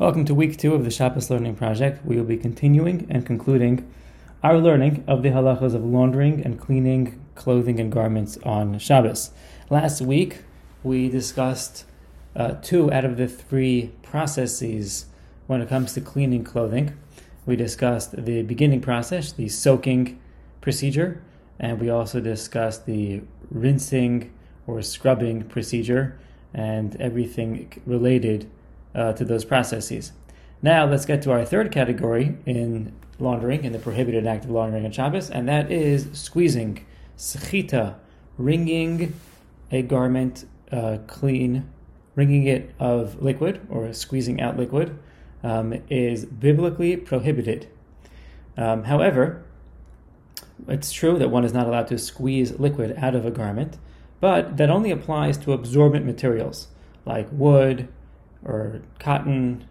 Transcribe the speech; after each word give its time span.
Welcome 0.00 0.24
to 0.24 0.34
week 0.34 0.56
two 0.56 0.72
of 0.72 0.84
the 0.84 0.90
Shabbos 0.90 1.28
Learning 1.28 1.54
Project. 1.54 2.06
We 2.06 2.16
will 2.16 2.24
be 2.24 2.38
continuing 2.38 3.06
and 3.10 3.26
concluding 3.26 3.86
our 4.42 4.56
learning 4.56 5.04
of 5.06 5.22
the 5.22 5.28
halachas 5.28 5.74
of 5.74 5.84
laundering 5.84 6.42
and 6.42 6.58
cleaning 6.58 7.22
clothing 7.34 7.78
and 7.78 7.92
garments 7.92 8.38
on 8.42 8.78
Shabbos. 8.78 9.30
Last 9.68 10.00
week, 10.00 10.44
we 10.82 11.10
discussed 11.10 11.84
uh, 12.34 12.52
two 12.62 12.90
out 12.90 13.04
of 13.04 13.18
the 13.18 13.28
three 13.28 13.92
processes 14.00 15.04
when 15.46 15.60
it 15.60 15.68
comes 15.68 15.92
to 15.92 16.00
cleaning 16.00 16.44
clothing. 16.44 16.96
We 17.44 17.54
discussed 17.54 18.24
the 18.24 18.40
beginning 18.40 18.80
process, 18.80 19.32
the 19.32 19.50
soaking 19.50 20.18
procedure, 20.62 21.22
and 21.58 21.78
we 21.78 21.90
also 21.90 22.20
discussed 22.20 22.86
the 22.86 23.20
rinsing 23.50 24.32
or 24.66 24.80
scrubbing 24.80 25.42
procedure 25.42 26.18
and 26.54 26.96
everything 26.96 27.82
related 27.84 28.50
uh, 28.94 29.12
to 29.14 29.24
those 29.24 29.44
processes. 29.44 30.12
Now 30.62 30.84
let's 30.84 31.06
get 31.06 31.22
to 31.22 31.32
our 31.32 31.44
third 31.44 31.72
category 31.72 32.36
in 32.46 32.92
laundering, 33.18 33.64
in 33.64 33.72
the 33.72 33.78
prohibited 33.78 34.26
act 34.26 34.44
of 34.44 34.50
laundering 34.50 34.84
on 34.84 34.92
Shabbos, 34.92 35.30
and 35.30 35.48
that 35.48 35.70
is 35.70 36.08
squeezing, 36.12 36.84
sechita, 37.16 37.94
wringing 38.36 39.14
a 39.70 39.82
garment 39.82 40.46
uh, 40.72 40.98
clean, 41.06 41.68
wringing 42.14 42.46
it 42.46 42.74
of 42.78 43.22
liquid 43.22 43.66
or 43.70 43.92
squeezing 43.92 44.40
out 44.40 44.56
liquid 44.56 44.98
um, 45.42 45.74
is 45.88 46.24
biblically 46.24 46.96
prohibited. 46.96 47.68
Um, 48.56 48.84
however, 48.84 49.42
it's 50.68 50.92
true 50.92 51.18
that 51.18 51.30
one 51.30 51.44
is 51.44 51.52
not 51.52 51.66
allowed 51.66 51.86
to 51.88 51.98
squeeze 51.98 52.58
liquid 52.58 52.96
out 52.98 53.14
of 53.14 53.24
a 53.24 53.30
garment, 53.30 53.78
but 54.20 54.56
that 54.58 54.70
only 54.70 54.90
applies 54.90 55.38
to 55.38 55.52
absorbent 55.52 56.04
materials 56.04 56.68
like 57.06 57.26
wood, 57.30 57.88
or 58.44 58.82
cotton. 58.98 59.66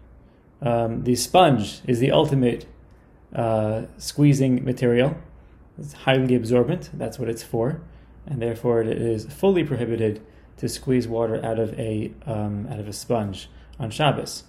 Um, 0.62 1.04
the 1.04 1.16
sponge 1.16 1.80
is 1.86 2.00
the 2.00 2.10
ultimate 2.10 2.66
uh, 3.34 3.82
squeezing 3.98 4.64
material. 4.64 5.16
It's 5.78 5.92
highly 5.92 6.34
absorbent. 6.34 6.90
That's 6.92 7.18
what 7.18 7.28
it's 7.28 7.42
for, 7.42 7.80
and 8.26 8.42
therefore 8.42 8.82
it 8.82 9.00
is 9.00 9.24
fully 9.26 9.64
prohibited 9.64 10.20
to 10.58 10.68
squeeze 10.68 11.08
water 11.08 11.42
out 11.44 11.58
of 11.58 11.78
a 11.78 12.12
um, 12.26 12.68
out 12.70 12.78
of 12.78 12.86
a 12.86 12.92
sponge 12.92 13.48
on 13.78 13.90
Shabbos. 13.90 14.44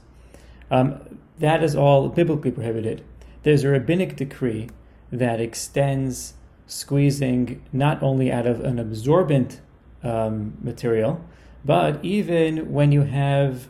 Um, 0.69 1.19
that 1.39 1.63
is 1.63 1.75
all 1.75 2.09
biblically 2.09 2.51
prohibited. 2.51 3.03
There's 3.43 3.63
a 3.63 3.69
rabbinic 3.69 4.15
decree 4.17 4.69
that 5.11 5.39
extends 5.39 6.33
squeezing 6.67 7.61
not 7.73 8.01
only 8.03 8.31
out 8.31 8.45
of 8.45 8.61
an 8.61 8.79
absorbent 8.79 9.61
um, 10.03 10.57
material, 10.61 11.23
but 11.65 12.03
even 12.03 12.71
when 12.71 12.91
you 12.91 13.01
have 13.01 13.67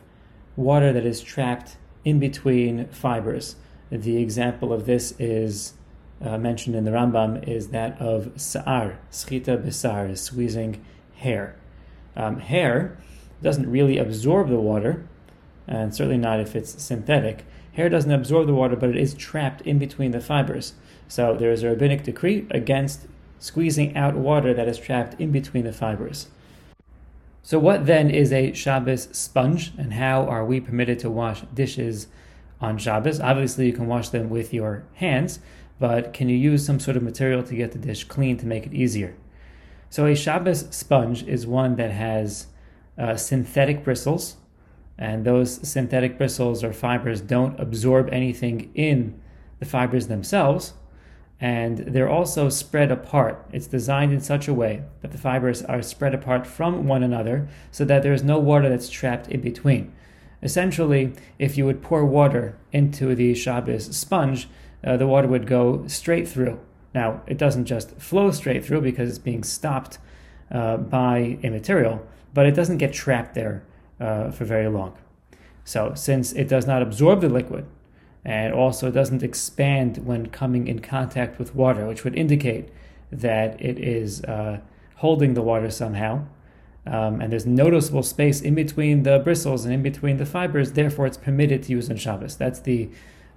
water 0.56 0.92
that 0.92 1.06
is 1.06 1.20
trapped 1.20 1.76
in 2.04 2.18
between 2.18 2.86
fibers. 2.88 3.56
The 3.90 4.16
example 4.16 4.72
of 4.72 4.86
this 4.86 5.14
is 5.18 5.74
uh, 6.20 6.38
mentioned 6.38 6.76
in 6.76 6.84
the 6.84 6.90
Rambam 6.90 7.46
is 7.48 7.68
that 7.68 8.00
of 8.00 8.40
sa'ar, 8.40 8.98
schita 9.10 9.62
besar, 9.62 10.14
squeezing 10.14 10.84
hair. 11.16 11.56
Um, 12.16 12.38
hair 12.40 12.98
doesn't 13.42 13.70
really 13.70 13.98
absorb 13.98 14.48
the 14.48 14.60
water, 14.60 15.06
and 15.66 15.94
certainly 15.94 16.18
not 16.18 16.40
if 16.40 16.54
it's 16.54 16.80
synthetic. 16.82 17.44
Hair 17.72 17.88
doesn't 17.88 18.10
absorb 18.10 18.46
the 18.46 18.54
water, 18.54 18.76
but 18.76 18.90
it 18.90 18.96
is 18.96 19.14
trapped 19.14 19.62
in 19.62 19.78
between 19.78 20.12
the 20.12 20.20
fibers. 20.20 20.74
So 21.08 21.34
there 21.34 21.50
is 21.50 21.62
a 21.62 21.68
rabbinic 21.68 22.04
decree 22.04 22.46
against 22.50 23.06
squeezing 23.38 23.96
out 23.96 24.14
water 24.14 24.54
that 24.54 24.68
is 24.68 24.78
trapped 24.78 25.20
in 25.20 25.32
between 25.32 25.64
the 25.64 25.72
fibers. 25.72 26.28
So, 27.44 27.58
what 27.58 27.86
then 27.86 28.08
is 28.08 28.32
a 28.32 28.52
Shabbos 28.52 29.08
sponge, 29.10 29.72
and 29.76 29.94
how 29.94 30.26
are 30.26 30.44
we 30.44 30.60
permitted 30.60 31.00
to 31.00 31.10
wash 31.10 31.42
dishes 31.52 32.06
on 32.60 32.78
Shabbos? 32.78 33.18
Obviously, 33.18 33.66
you 33.66 33.72
can 33.72 33.88
wash 33.88 34.10
them 34.10 34.30
with 34.30 34.54
your 34.54 34.84
hands, 34.94 35.40
but 35.80 36.12
can 36.12 36.28
you 36.28 36.36
use 36.36 36.64
some 36.64 36.78
sort 36.78 36.96
of 36.96 37.02
material 37.02 37.42
to 37.42 37.56
get 37.56 37.72
the 37.72 37.78
dish 37.78 38.04
clean 38.04 38.36
to 38.38 38.46
make 38.46 38.64
it 38.64 38.72
easier? 38.72 39.16
So, 39.90 40.06
a 40.06 40.14
Shabbos 40.14 40.68
sponge 40.70 41.24
is 41.24 41.44
one 41.44 41.74
that 41.76 41.90
has 41.90 42.46
uh, 42.96 43.16
synthetic 43.16 43.82
bristles, 43.82 44.36
and 44.96 45.24
those 45.24 45.68
synthetic 45.68 46.16
bristles 46.16 46.62
or 46.62 46.72
fibers 46.72 47.20
don't 47.20 47.58
absorb 47.58 48.08
anything 48.12 48.70
in 48.76 49.20
the 49.58 49.66
fibers 49.66 50.06
themselves, 50.06 50.74
and 51.42 51.78
they're 51.78 52.08
also 52.08 52.48
spread 52.48 52.92
apart. 52.92 53.44
It's 53.52 53.66
designed 53.66 54.12
in 54.12 54.20
such 54.20 54.46
a 54.46 54.54
way 54.54 54.84
that 55.00 55.10
the 55.10 55.18
fibers 55.18 55.64
are 55.64 55.82
spread 55.82 56.14
apart 56.14 56.46
from 56.46 56.86
one 56.86 57.02
another 57.02 57.48
so 57.72 57.84
that 57.84 58.04
there 58.04 58.12
is 58.12 58.22
no 58.22 58.38
water 58.38 58.68
that's 58.68 58.88
trapped 58.88 59.26
in 59.26 59.40
between. 59.40 59.92
Essentially, 60.40 61.12
if 61.40 61.58
you 61.58 61.66
would 61.66 61.82
pour 61.82 62.06
water 62.06 62.56
into 62.70 63.16
the 63.16 63.34
Shabbos 63.34 63.96
sponge, 63.96 64.48
uh, 64.84 64.96
the 64.96 65.08
water 65.08 65.26
would 65.26 65.48
go 65.48 65.84
straight 65.88 66.28
through. 66.28 66.60
Now, 66.94 67.22
it 67.26 67.38
doesn't 67.38 67.64
just 67.64 67.96
flow 67.96 68.30
straight 68.30 68.64
through 68.64 68.82
because 68.82 69.08
it's 69.08 69.18
being 69.18 69.42
stopped 69.42 69.98
uh, 70.52 70.76
by 70.76 71.38
a 71.42 71.50
material, 71.50 72.06
but 72.32 72.46
it 72.46 72.54
doesn't 72.54 72.78
get 72.78 72.92
trapped 72.92 73.34
there 73.34 73.64
uh, 73.98 74.30
for 74.30 74.44
very 74.44 74.68
long. 74.68 74.96
So, 75.64 75.94
since 75.94 76.32
it 76.32 76.46
does 76.46 76.68
not 76.68 76.82
absorb 76.82 77.20
the 77.20 77.28
liquid, 77.28 77.66
and 78.24 78.52
also 78.54 78.90
doesn't 78.90 79.22
expand 79.22 79.98
when 79.98 80.26
coming 80.26 80.68
in 80.68 80.78
contact 80.80 81.38
with 81.38 81.54
water, 81.54 81.86
which 81.86 82.04
would 82.04 82.16
indicate 82.16 82.68
that 83.10 83.60
it 83.60 83.78
is 83.78 84.22
uh, 84.24 84.60
holding 84.96 85.34
the 85.34 85.42
water 85.42 85.70
somehow. 85.70 86.24
Um, 86.86 87.20
and 87.20 87.32
there's 87.32 87.46
noticeable 87.46 88.02
space 88.02 88.40
in 88.40 88.54
between 88.54 89.04
the 89.04 89.18
bristles 89.20 89.64
and 89.64 89.74
in 89.74 89.82
between 89.82 90.16
the 90.16 90.26
fibers. 90.26 90.72
Therefore, 90.72 91.06
it's 91.06 91.16
permitted 91.16 91.62
to 91.64 91.72
use 91.72 91.88
on 91.90 91.96
Shabbos. 91.96 92.36
That's 92.36 92.60
the 92.60 92.90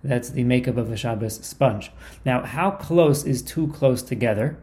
that's 0.03 0.29
the 0.29 0.43
makeup 0.43 0.77
of 0.77 0.91
a 0.91 0.97
Shabbos 0.97 1.43
sponge. 1.43 1.91
Now, 2.23 2.43
how 2.43 2.69
close 2.71 3.23
is 3.23 3.41
too 3.41 3.67
close 3.69 4.03
together? 4.03 4.57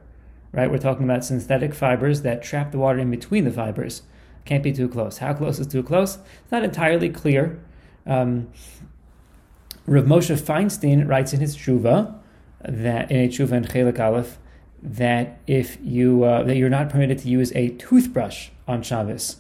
Right, 0.53 0.71
we're 0.71 0.79
talking 0.79 1.05
about 1.05 1.25
synthetic 1.25 1.75
fibers 1.75 2.23
that 2.23 2.43
trap 2.43 2.71
the 2.71 2.79
water 2.79 3.01
in 3.01 3.11
between 3.11 3.45
the 3.45 3.51
fibers. 3.51 4.03
Can't 4.45 4.63
be 4.63 4.73
too 4.73 4.89
close. 4.89 5.19
How 5.19 5.33
close 5.33 5.59
is 5.59 5.67
too 5.67 5.83
close? 5.83 6.19
It's 6.43 6.53
not 6.53 6.63
entirely 6.63 7.09
clear. 7.09 7.59
Um, 8.07 8.49
Rav 9.87 10.05
Moshe 10.05 10.39
Feinstein 10.39 11.09
writes 11.09 11.33
in 11.33 11.41
his 11.41 11.57
tshuva 11.57 12.15
that 12.61 13.11
in 13.11 13.17
a 13.19 13.29
tshuva 13.29 13.53
in 13.53 13.65
Chelek 13.65 13.99
Aleph 13.99 14.39
that 14.83 15.41
if 15.47 15.79
you 15.83 16.25
uh, 16.25 16.43
that 16.45 16.57
you're 16.57 16.71
not 16.71 16.89
permitted 16.89 17.19
to 17.21 17.29
use 17.29 17.53
a 17.55 17.71
toothbrush 17.71 18.51
on 18.69 18.83
Shabbos. 18.83 19.37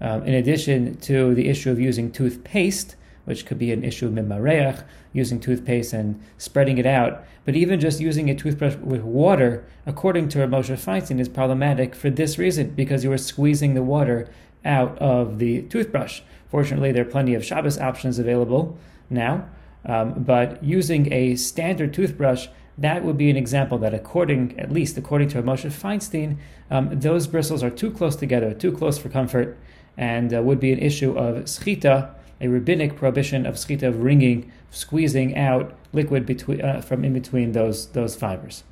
Um, 0.00 0.24
in 0.24 0.34
addition 0.34 0.96
to 0.98 1.34
the 1.34 1.48
issue 1.48 1.70
of 1.70 1.80
using 1.80 2.10
toothpaste, 2.10 2.96
which 3.24 3.46
could 3.46 3.58
be 3.58 3.72
an 3.72 3.84
issue 3.84 4.06
of 4.06 4.12
mimareach, 4.12 4.84
using 5.12 5.40
toothpaste 5.40 5.92
and 5.92 6.20
spreading 6.36 6.78
it 6.78 6.86
out, 6.86 7.24
but 7.44 7.56
even 7.56 7.80
just 7.80 8.00
using 8.00 8.28
a 8.28 8.34
toothbrush 8.34 8.76
with 8.76 9.00
water, 9.00 9.64
according 9.86 10.28
to 10.30 10.40
Rav 10.40 10.50
Moshe 10.50 10.76
Feinstein, 10.76 11.18
is 11.18 11.28
problematic 11.28 11.94
for 11.94 12.10
this 12.10 12.38
reason 12.38 12.70
because 12.70 13.04
you 13.04 13.12
are 13.12 13.18
squeezing 13.18 13.74
the 13.74 13.82
water 13.82 14.28
out 14.64 14.98
of 14.98 15.38
the 15.38 15.62
toothbrush. 15.62 16.20
Fortunately, 16.48 16.92
there 16.92 17.02
are 17.02 17.10
plenty 17.10 17.34
of 17.34 17.44
Shabbos 17.44 17.78
options 17.78 18.18
available 18.18 18.76
now. 19.08 19.48
Um, 19.86 20.24
but 20.24 20.62
using 20.62 21.12
a 21.12 21.36
standard 21.36 21.94
toothbrush, 21.94 22.48
that 22.78 23.04
would 23.04 23.16
be 23.16 23.30
an 23.30 23.36
example 23.36 23.78
that, 23.78 23.94
according, 23.94 24.58
at 24.58 24.70
least 24.70 24.98
according 24.98 25.28
to 25.28 25.42
Moshe 25.42 25.70
Feinstein, 25.70 26.36
um, 26.70 26.90
those 26.98 27.26
bristles 27.26 27.62
are 27.62 27.70
too 27.70 27.90
close 27.90 28.16
together, 28.16 28.52
too 28.52 28.72
close 28.72 28.98
for 28.98 29.08
comfort, 29.08 29.56
and 29.96 30.34
uh, 30.34 30.42
would 30.42 30.60
be 30.60 30.72
an 30.72 30.78
issue 30.78 31.16
of 31.16 31.44
schita, 31.44 32.10
a 32.40 32.48
rabbinic 32.48 32.96
prohibition 32.96 33.46
of 33.46 33.54
schita, 33.54 33.84
of 33.84 34.02
wringing, 34.02 34.52
squeezing 34.70 35.36
out 35.36 35.74
liquid 35.92 36.26
between, 36.26 36.60
uh, 36.60 36.80
from 36.82 37.04
in 37.04 37.14
between 37.14 37.52
those, 37.52 37.86
those 37.92 38.14
fibers. 38.14 38.64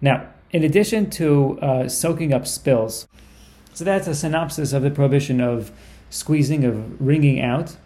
Now, 0.00 0.28
in 0.50 0.62
addition 0.62 1.08
to 1.10 1.58
uh, 1.60 1.88
soaking 1.88 2.34
up 2.34 2.46
spills, 2.46 3.08
so 3.72 3.84
that's 3.84 4.06
a 4.06 4.14
synopsis 4.14 4.72
of 4.72 4.82
the 4.82 4.90
prohibition 4.90 5.40
of 5.40 5.72
squeezing, 6.10 6.64
of 6.64 7.00
wringing 7.00 7.40
out. 7.40 7.76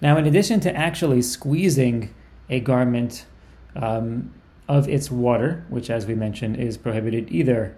Now, 0.00 0.16
in 0.16 0.26
addition 0.26 0.60
to 0.60 0.74
actually 0.74 1.22
squeezing 1.22 2.14
a 2.48 2.60
garment 2.60 3.26
um, 3.74 4.32
of 4.68 4.88
its 4.88 5.10
water, 5.10 5.64
which, 5.68 5.90
as 5.90 6.06
we 6.06 6.14
mentioned, 6.14 6.56
is 6.56 6.76
prohibited 6.76 7.30
either 7.30 7.76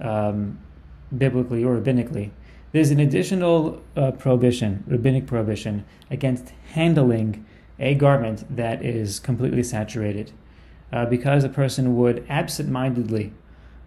um, 0.00 0.58
biblically 1.16 1.64
or 1.64 1.78
rabbinically, 1.78 2.30
there's 2.72 2.90
an 2.90 3.00
additional 3.00 3.82
uh, 3.96 4.12
prohibition, 4.12 4.84
rabbinic 4.86 5.26
prohibition, 5.26 5.84
against 6.10 6.52
handling 6.72 7.44
a 7.78 7.94
garment 7.94 8.44
that 8.54 8.84
is 8.84 9.18
completely 9.18 9.62
saturated. 9.62 10.32
Uh, 10.92 11.06
because 11.06 11.42
a 11.42 11.48
person 11.48 11.96
would 11.96 12.24
absent-mindedly 12.28 13.32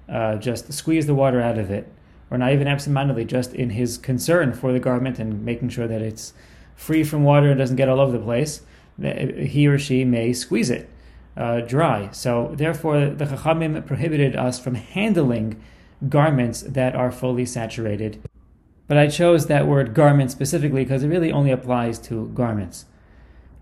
uh, 0.10 0.36
just 0.38 0.74
squeeze 0.74 1.06
the 1.06 1.14
water 1.14 1.40
out 1.40 1.58
of 1.58 1.70
it, 1.70 1.92
or 2.32 2.38
not 2.38 2.52
even 2.52 2.68
absent-mindedly, 2.68 3.26
just 3.26 3.54
in 3.54 3.72
his 3.72 3.98
concern 3.98 4.52
for 4.54 4.74
the 4.74 4.80
garment 4.80 5.20
and 5.20 5.46
making 5.46 5.70
sure 5.70 5.88
that 5.88 6.02
it's 6.02 6.34
free 6.76 7.04
from 7.04 7.24
water 7.24 7.50
and 7.50 7.58
doesn't 7.58 7.78
get 7.78 7.90
all 7.90 8.00
over 8.00 8.12
the 8.12 8.24
place, 8.24 8.62
he 8.98 9.68
or 9.68 9.80
she 9.80 10.06
may 10.06 10.34
squeeze 10.34 10.70
it 10.70 10.90
uh, 11.36 11.62
dry. 11.62 12.10
So 12.12 12.54
therefore, 12.56 13.10
the 13.10 13.26
Chachamim 13.26 13.86
prohibited 13.86 14.36
us 14.36 14.60
from 14.60 14.76
handling 14.76 15.62
garments 16.08 16.62
that 16.62 16.96
are 16.96 17.12
fully 17.12 17.46
saturated. 17.46 18.22
But 18.88 18.98
I 18.98 19.08
chose 19.08 19.48
that 19.48 19.68
word 19.68 19.94
garment 19.94 20.32
specifically 20.32 20.84
because 20.84 21.04
it 21.04 21.08
really 21.08 21.32
only 21.32 21.52
applies 21.52 21.98
to 22.00 22.28
garments. 22.36 22.86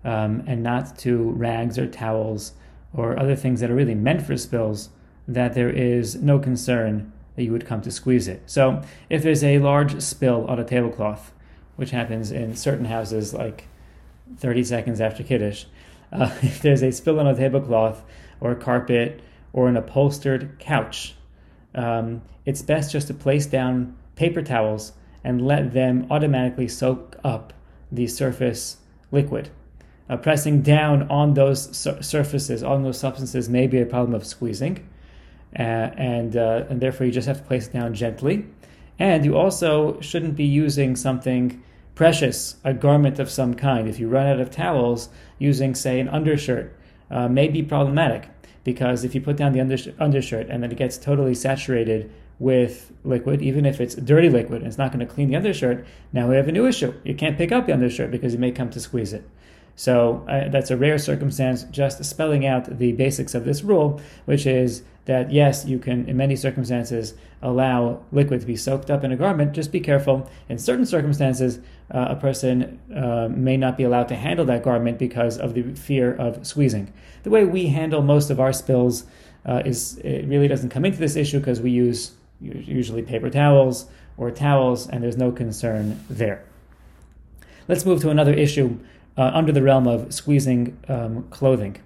um, 0.04 0.44
and 0.46 0.62
not 0.62 0.96
to 0.98 1.30
rags 1.32 1.78
or 1.78 1.86
towels 1.86 2.52
or 2.92 3.18
other 3.18 3.34
things 3.34 3.60
that 3.60 3.70
are 3.70 3.74
really 3.74 3.94
meant 3.94 4.22
for 4.22 4.36
spills, 4.36 4.90
that 5.26 5.54
there 5.54 5.70
is 5.70 6.16
no 6.16 6.38
concern 6.38 7.10
that 7.34 7.42
you 7.42 7.50
would 7.50 7.66
come 7.66 7.80
to 7.80 7.90
squeeze 7.90 8.28
it. 8.28 8.42
So 8.46 8.82
if 9.10 9.22
there's 9.22 9.42
a 9.42 9.58
large 9.58 10.00
spill 10.00 10.46
on 10.46 10.60
a 10.60 10.64
tablecloth, 10.64 11.32
which 11.76 11.90
happens 11.90 12.30
in 12.30 12.56
certain 12.56 12.86
houses 12.86 13.34
like 13.34 13.68
30 14.38 14.64
seconds 14.64 15.00
after 15.00 15.22
Kiddush, 15.22 15.64
uh, 16.12 16.30
if 16.42 16.62
there's 16.62 16.82
a 16.82 16.92
spill 16.92 17.20
on 17.20 17.26
a 17.26 17.34
tablecloth 17.34 18.02
or 18.40 18.52
a 18.52 18.56
carpet 18.56 19.20
or 19.52 19.68
an 19.68 19.76
upholstered 19.76 20.58
couch, 20.58 21.14
um, 21.74 22.22
it's 22.44 22.62
best 22.62 22.92
just 22.92 23.06
to 23.08 23.14
place 23.14 23.46
down 23.46 23.96
paper 24.16 24.42
towels 24.42 24.92
and 25.22 25.46
let 25.46 25.72
them 25.72 26.06
automatically 26.10 26.68
soak 26.68 27.16
up 27.24 27.52
the 27.90 28.06
surface 28.06 28.78
liquid. 29.10 29.50
Uh, 30.08 30.16
pressing 30.18 30.60
down 30.60 31.08
on 31.08 31.32
those 31.32 31.74
sur- 31.74 32.02
surfaces, 32.02 32.62
on 32.62 32.82
those 32.82 32.98
substances, 32.98 33.48
may 33.48 33.66
be 33.66 33.80
a 33.80 33.86
problem 33.86 34.14
of 34.14 34.26
squeezing, 34.26 34.86
uh, 35.58 35.62
and 35.62 36.36
uh, 36.36 36.64
and 36.68 36.80
therefore 36.82 37.06
you 37.06 37.12
just 37.12 37.26
have 37.26 37.38
to 37.38 37.44
place 37.44 37.68
it 37.68 37.72
down 37.72 37.94
gently. 37.94 38.44
And 38.98 39.24
you 39.24 39.36
also 39.36 40.00
shouldn't 40.00 40.36
be 40.36 40.44
using 40.44 40.96
something 40.96 41.62
precious, 41.94 42.56
a 42.64 42.74
garment 42.74 43.18
of 43.18 43.30
some 43.30 43.54
kind. 43.54 43.88
If 43.88 43.98
you 43.98 44.08
run 44.08 44.26
out 44.26 44.40
of 44.40 44.50
towels, 44.50 45.08
using 45.38 45.74
say 45.74 46.00
an 46.00 46.08
undershirt 46.08 46.76
uh, 47.10 47.28
may 47.28 47.48
be 47.48 47.62
problematic 47.62 48.28
because 48.64 49.04
if 49.04 49.14
you 49.14 49.20
put 49.20 49.36
down 49.36 49.52
the 49.52 49.60
undershirt 49.98 50.48
and 50.48 50.62
then 50.62 50.72
it 50.72 50.78
gets 50.78 50.96
totally 50.96 51.34
saturated 51.34 52.10
with 52.38 52.92
liquid, 53.04 53.42
even 53.42 53.66
if 53.66 53.80
it's 53.80 53.94
dirty 53.94 54.28
liquid 54.28 54.58
and 54.58 54.66
it's 54.66 54.78
not 54.78 54.90
going 54.90 55.06
to 55.06 55.12
clean 55.12 55.28
the 55.28 55.36
undershirt, 55.36 55.86
now 56.12 56.28
we 56.28 56.36
have 56.36 56.48
a 56.48 56.52
new 56.52 56.66
issue. 56.66 56.92
You 57.04 57.14
can't 57.14 57.36
pick 57.36 57.52
up 57.52 57.66
the 57.66 57.72
undershirt 57.72 58.10
because 58.10 58.32
you 58.32 58.38
may 58.38 58.50
come 58.50 58.70
to 58.70 58.80
squeeze 58.80 59.12
it. 59.12 59.28
So 59.76 60.24
uh, 60.28 60.48
that's 60.48 60.70
a 60.70 60.76
rare 60.76 60.98
circumstance, 60.98 61.64
just 61.64 62.02
spelling 62.04 62.46
out 62.46 62.78
the 62.78 62.92
basics 62.92 63.34
of 63.34 63.44
this 63.44 63.62
rule, 63.62 64.00
which 64.24 64.46
is 64.46 64.82
that 65.06 65.30
yes, 65.30 65.64
you 65.66 65.78
can, 65.78 66.08
in 66.08 66.16
many 66.16 66.36
circumstances, 66.36 67.14
allow 67.42 68.02
liquid 68.10 68.40
to 68.40 68.46
be 68.46 68.56
soaked 68.56 68.90
up 68.90 69.04
in 69.04 69.12
a 69.12 69.16
garment. 69.16 69.52
Just 69.52 69.70
be 69.70 69.80
careful. 69.80 70.30
In 70.48 70.58
certain 70.58 70.86
circumstances, 70.86 71.58
uh, 71.90 72.06
a 72.10 72.16
person 72.16 72.80
uh, 72.94 73.28
may 73.30 73.56
not 73.56 73.76
be 73.76 73.84
allowed 73.84 74.08
to 74.08 74.16
handle 74.16 74.46
that 74.46 74.62
garment 74.62 74.98
because 74.98 75.36
of 75.38 75.54
the 75.54 75.62
fear 75.74 76.14
of 76.14 76.46
squeezing. 76.46 76.92
The 77.22 77.30
way 77.30 77.44
we 77.44 77.66
handle 77.66 78.02
most 78.02 78.30
of 78.30 78.40
our 78.40 78.52
spills 78.52 79.04
uh, 79.44 79.62
is 79.64 79.98
it 79.98 80.26
really 80.26 80.48
doesn't 80.48 80.70
come 80.70 80.86
into 80.86 80.98
this 80.98 81.16
issue 81.16 81.38
because 81.38 81.60
we 81.60 81.70
use 81.70 82.12
usually 82.40 83.02
paper 83.02 83.30
towels 83.30 83.86
or 84.16 84.30
towels, 84.30 84.88
and 84.88 85.02
there's 85.02 85.16
no 85.16 85.32
concern 85.32 86.02
there. 86.08 86.44
Let's 87.68 87.84
move 87.84 88.00
to 88.02 88.10
another 88.10 88.32
issue 88.32 88.78
uh, 89.16 89.30
under 89.34 89.52
the 89.52 89.62
realm 89.62 89.86
of 89.86 90.12
squeezing 90.12 90.78
um, 90.88 91.24
clothing. 91.30 91.76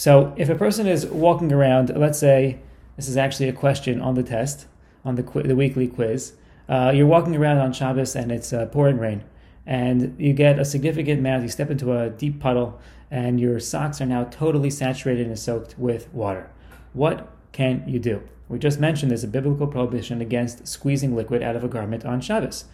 So, 0.00 0.32
if 0.38 0.48
a 0.48 0.54
person 0.54 0.86
is 0.86 1.04
walking 1.04 1.52
around, 1.52 1.94
let's 1.94 2.18
say 2.18 2.60
this 2.96 3.06
is 3.06 3.18
actually 3.18 3.50
a 3.50 3.52
question 3.52 4.00
on 4.00 4.14
the 4.14 4.22
test, 4.22 4.64
on 5.04 5.16
the, 5.16 5.22
qu- 5.22 5.42
the 5.42 5.54
weekly 5.54 5.88
quiz, 5.88 6.32
uh, 6.70 6.90
you're 6.94 7.06
walking 7.06 7.36
around 7.36 7.58
on 7.58 7.74
Shabbos 7.74 8.16
and 8.16 8.32
it's 8.32 8.50
uh, 8.50 8.64
pouring 8.64 8.96
rain, 8.96 9.24
and 9.66 10.18
you 10.18 10.32
get 10.32 10.58
a 10.58 10.64
significant 10.64 11.18
amount, 11.18 11.42
you 11.42 11.50
step 11.50 11.70
into 11.70 11.94
a 11.94 12.08
deep 12.08 12.40
puddle, 12.40 12.80
and 13.10 13.38
your 13.38 13.60
socks 13.60 14.00
are 14.00 14.06
now 14.06 14.24
totally 14.24 14.70
saturated 14.70 15.26
and 15.26 15.38
soaked 15.38 15.78
with 15.78 16.10
water. 16.14 16.48
What 16.94 17.28
can 17.52 17.84
you 17.86 17.98
do? 17.98 18.22
We 18.48 18.58
just 18.58 18.80
mentioned 18.80 19.10
there's 19.10 19.22
a 19.22 19.28
biblical 19.28 19.66
prohibition 19.66 20.22
against 20.22 20.66
squeezing 20.66 21.14
liquid 21.14 21.42
out 21.42 21.56
of 21.56 21.62
a 21.62 21.68
garment 21.68 22.06
on 22.06 22.22
Shabbos. 22.22 22.64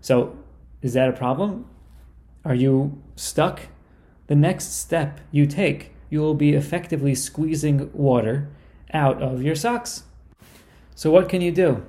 So, 0.00 0.38
is 0.80 0.94
that 0.94 1.10
a 1.10 1.12
problem? 1.12 1.66
Are 2.46 2.54
you 2.54 3.02
stuck? 3.14 3.60
The 4.28 4.34
next 4.34 4.72
step 4.80 5.20
you 5.30 5.46
take, 5.46 5.91
you 6.12 6.20
will 6.20 6.34
be 6.34 6.52
effectively 6.52 7.14
squeezing 7.14 7.90
water 7.94 8.46
out 8.92 9.22
of 9.22 9.42
your 9.42 9.54
socks. 9.54 10.02
So, 10.94 11.10
what 11.10 11.30
can 11.30 11.40
you 11.40 11.50
do? 11.50 11.86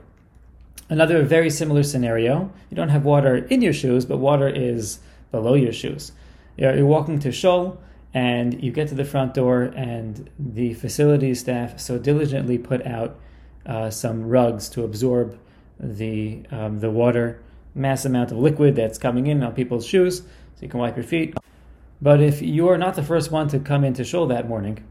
Another 0.88 1.22
very 1.24 1.50
similar 1.50 1.84
scenario 1.84 2.50
you 2.70 2.78
don't 2.78 2.88
have 2.88 3.04
water 3.04 3.36
in 3.36 3.62
your 3.62 3.74
shoes, 3.74 4.06
but 4.06 4.18
water 4.18 4.48
is 4.48 5.00
below 5.30 5.56
your 5.56 5.74
shoes. 5.74 6.14
You're 6.56 6.86
walking 6.86 7.20
to 7.20 7.34
shul, 7.34 7.82
and 8.14 8.64
you 8.64 8.72
get 8.72 8.88
to 8.88 8.96
the 8.96 9.04
front 9.04 9.34
door, 9.34 9.64
and 9.76 10.30
the 10.40 10.74
facility 10.74 11.36
staff 11.36 11.78
so 11.78 12.00
diligently 12.00 12.58
put 12.58 12.86
out 12.86 13.20
uh, 13.66 13.90
some 13.90 14.30
rugs 14.30 14.70
to 14.70 14.86
absorb 14.86 15.38
the 15.78 16.44
um, 16.50 16.80
the 16.80 16.90
water 16.90 17.42
mass 17.76 18.06
amount 18.06 18.32
of 18.32 18.38
liquid 18.38 18.78
that's 18.78 18.98
coming 18.98 19.28
in 19.28 19.44
on 19.44 19.52
people's 19.52 19.86
shoes, 19.86 20.20
so 20.20 20.62
you 20.62 20.70
can 20.70 20.80
wipe 20.80 20.96
your 20.96 21.04
feet. 21.04 21.36
But 22.04 22.22
if 22.22 22.42
you 22.42 22.68
are 22.68 22.78
not 22.78 22.96
the 22.96 23.02
first 23.02 23.32
one 23.32 23.48
to 23.48 23.60
come 23.60 23.86
into 23.86 24.04
shul 24.04 24.28
that 24.28 24.50
morning 24.50 24.84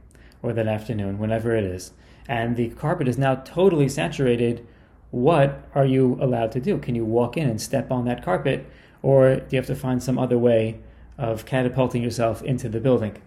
or 0.42 0.54
that 0.54 0.66
afternoon, 0.66 1.18
whenever 1.18 1.54
it 1.54 1.62
is, 1.62 1.92
and 2.26 2.56
the 2.56 2.70
carpet 2.70 3.06
is 3.06 3.18
now 3.18 3.34
totally 3.34 3.90
saturated, 3.90 4.66
what 5.10 5.68
are 5.74 5.84
you 5.84 6.16
allowed 6.22 6.52
to 6.52 6.60
do? 6.60 6.78
Can 6.78 6.94
you 6.94 7.04
walk 7.04 7.36
in 7.36 7.50
and 7.50 7.60
step 7.60 7.92
on 7.92 8.06
that 8.06 8.24
carpet, 8.24 8.66
or 9.02 9.36
do 9.36 9.44
you 9.50 9.58
have 9.58 9.66
to 9.66 9.74
find 9.74 10.02
some 10.02 10.18
other 10.18 10.38
way 10.38 10.78
of 11.18 11.44
catapulting 11.44 12.02
yourself 12.02 12.42
into 12.42 12.68
the 12.68 12.80
building. 12.80 13.20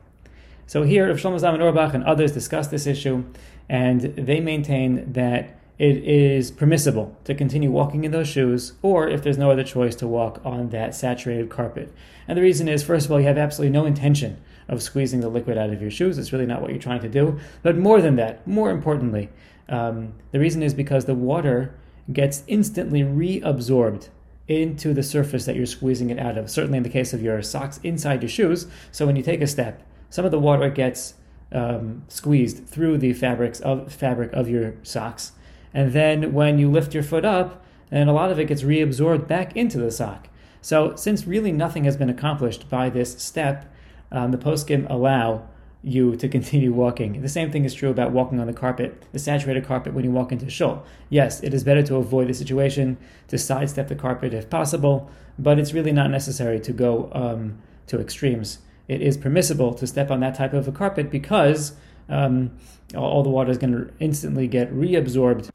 So 0.67 0.81
here, 0.81 1.07
Rav 1.07 1.17
Shlomo 1.17 1.39
Zalman 1.39 1.61
Auerbach 1.61 1.93
and 1.93 2.03
others 2.03 2.31
discuss 2.31 2.67
this 2.67 2.87
issue, 2.87 3.23
and 3.69 4.01
they 4.01 4.39
maintain 4.39 5.13
that 5.13 5.59
it 5.77 5.97
is 5.97 6.51
permissible 6.51 7.17
to 7.25 7.35
continue 7.35 7.69
walking 7.69 8.03
in 8.03 8.11
those 8.11 8.27
shoes, 8.27 8.73
or 8.81 9.09
if 9.09 9.23
there's 9.23 9.37
no 9.37 9.51
other 9.51 9.63
choice, 9.63 9.95
to 9.95 10.07
walk 10.07 10.41
on 10.45 10.69
that 10.69 10.95
saturated 10.95 11.49
carpet. 11.49 11.93
And 12.27 12.37
the 12.37 12.41
reason 12.41 12.67
is, 12.67 12.83
first 12.83 13.05
of 13.05 13.11
all, 13.11 13.19
you 13.19 13.27
have 13.27 13.37
absolutely 13.37 13.73
no 13.73 13.85
intention 13.85 14.41
of 14.67 14.81
squeezing 14.81 15.19
the 15.19 15.29
liquid 15.29 15.57
out 15.57 15.69
of 15.69 15.81
your 15.81 15.91
shoes. 15.91 16.17
It's 16.17 16.31
really 16.31 16.45
not 16.45 16.61
what 16.61 16.71
you're 16.71 16.79
trying 16.79 17.01
to 17.01 17.09
do. 17.09 17.39
But 17.61 17.77
more 17.77 18.01
than 18.01 18.15
that, 18.15 18.47
more 18.47 18.71
importantly, 18.71 19.29
um, 19.69 20.13
the 20.31 20.39
reason 20.39 20.63
is 20.63 20.73
because 20.73 21.05
the 21.05 21.15
water 21.15 21.75
gets 22.11 22.43
instantly 22.47 23.01
reabsorbed 23.01 24.09
into 24.47 24.93
the 24.93 25.03
surface 25.03 25.45
that 25.45 25.55
you're 25.55 25.65
squeezing 25.65 26.09
it 26.09 26.19
out 26.19 26.37
of. 26.37 26.49
Certainly 26.49 26.77
in 26.77 26.83
the 26.83 26.89
case 26.89 27.13
of 27.13 27.21
your 27.21 27.41
socks 27.41 27.79
inside 27.83 28.21
your 28.21 28.29
shoes. 28.29 28.67
So 28.91 29.05
when 29.05 29.15
you 29.15 29.23
take 29.23 29.41
a 29.41 29.47
step, 29.47 29.83
some 30.09 30.25
of 30.25 30.31
the 30.31 30.39
water 30.39 30.69
gets 30.69 31.15
um, 31.51 32.03
squeezed 32.07 32.67
through 32.67 32.99
the 32.99 33.13
fabrics 33.13 33.59
of 33.59 33.91
fabric 33.91 34.31
of 34.33 34.49
your 34.49 34.75
socks, 34.83 35.33
and 35.75 35.91
then 35.91 36.31
when 36.31 36.57
you 36.57 36.71
lift 36.71 36.93
your 36.93 37.03
foot 37.03 37.25
up, 37.25 37.61
and 37.91 38.09
a 38.09 38.13
lot 38.13 38.31
of 38.31 38.39
it 38.39 38.47
gets 38.47 38.63
reabsorbed 38.63 39.27
back 39.27 39.55
into 39.57 39.77
the 39.77 39.91
sock. 39.91 40.29
So 40.61 40.95
since 40.95 41.27
really 41.27 41.51
nothing 41.51 41.83
has 41.83 41.97
been 41.97 42.09
accomplished 42.09 42.69
by 42.69 42.89
this 42.89 43.21
step, 43.21 43.71
um, 44.09 44.31
the 44.31 44.37
poskim 44.37 44.89
allow 44.89 45.49
you 45.83 46.15
to 46.15 46.29
continue 46.37 46.71
walking. 46.71 47.21
The 47.21 47.29
same 47.29 47.51
thing 47.51 47.65
is 47.65 47.73
true 47.73 47.89
about 47.89 48.13
walking 48.13 48.39
on 48.39 48.47
the 48.47 48.53
carpet, 48.53 49.03
the 49.11 49.19
saturated 49.19 49.65
carpet 49.65 49.93
when 49.93 50.05
you 50.05 50.11
walk 50.11 50.31
into 50.31 50.49
shul. 50.49 50.85
Yes, 51.09 51.43
it 51.43 51.53
is 51.53 51.65
better 51.65 51.83
to 51.83 51.97
avoid 51.97 52.29
the 52.29 52.33
situation, 52.33 52.97
to 53.27 53.37
sidestep 53.37 53.89
the 53.89 53.95
carpet 53.95 54.33
if 54.33 54.49
possible, 54.49 55.11
but 55.37 55.59
it's 55.59 55.73
really 55.73 55.91
not 55.91 56.09
necessary 56.09 56.59
to 56.61 56.71
go 56.71 57.11
um, 57.11 57.61
to 57.87 57.99
extremes. 57.99 58.59
It 58.87 59.01
is 59.01 59.17
permissible 59.17 59.73
to 59.73 59.85
step 59.85 60.09
on 60.09 60.21
that 60.21 60.35
type 60.35 60.53
of 60.53 60.69
a 60.69 60.71
carpet 60.71 61.11
because 61.11 61.73
um, 62.09 62.51
all 62.95 63.23
the 63.23 63.29
water 63.29 63.51
is 63.51 63.57
going 63.57 63.73
to 63.73 63.91
instantly 63.99 64.47
get 64.47 64.73
reabsorbed, 64.73 65.49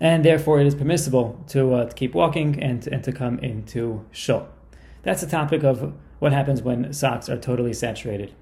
and 0.00 0.24
therefore 0.24 0.60
it 0.60 0.66
is 0.66 0.74
permissible 0.74 1.44
to, 1.48 1.74
uh, 1.74 1.84
to 1.86 1.94
keep 1.94 2.14
walking 2.14 2.62
and, 2.62 2.86
and 2.86 3.02
to 3.04 3.12
come 3.12 3.38
into 3.40 4.04
shul. 4.10 4.48
That's 5.02 5.20
the 5.20 5.26
topic 5.26 5.62
of 5.62 5.94
what 6.18 6.32
happens 6.32 6.62
when 6.62 6.92
socks 6.92 7.28
are 7.28 7.36
totally 7.36 7.72
saturated. 7.72 8.34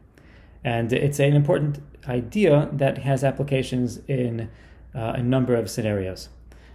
And 0.64 0.92
it's 0.92 1.20
an 1.20 1.34
important 1.34 1.80
idea 2.08 2.68
that 2.72 2.98
has 2.98 3.22
applications 3.22 3.98
in 4.08 4.50
uh, 4.94 5.12
a 5.16 5.22
number 5.22 5.54
of 5.54 5.70
scenarios. 5.70 6.28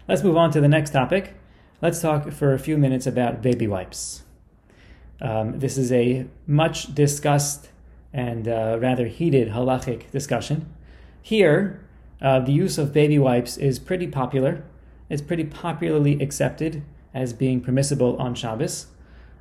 Let's 0.08 0.24
move 0.24 0.38
on 0.38 0.52
to 0.52 0.62
the 0.62 0.68
next 0.68 0.92
topic. 0.92 1.36
Let's 1.82 2.02
talk 2.02 2.32
for 2.32 2.54
a 2.54 2.60
few 2.60 2.78
minutes 2.78 3.08
about 3.08 3.42
baby 3.42 3.68
wipes. 3.68 4.24
Um, 5.20 5.60
this 5.60 5.78
is 5.78 5.92
a 5.92 6.28
much 6.48 6.94
discussed 6.94 7.70
and 8.14 8.48
uh, 8.48 8.78
rather 8.80 9.08
heated 9.08 9.50
halachic 9.50 10.10
discussion. 10.12 10.72
Here, 11.22 11.84
uh, 12.22 12.40
the 12.40 12.52
use 12.52 12.78
of 12.78 12.94
baby 12.94 13.18
wipes 13.18 13.58
is 13.58 13.80
pretty 13.80 14.08
popular. 14.08 14.64
It's 15.10 15.22
pretty 15.22 15.46
popularly 15.46 16.22
accepted 16.22 16.84
as 17.14 17.34
being 17.34 17.62
permissible 17.62 18.16
on 18.18 18.36
Shabbos. 18.36 18.88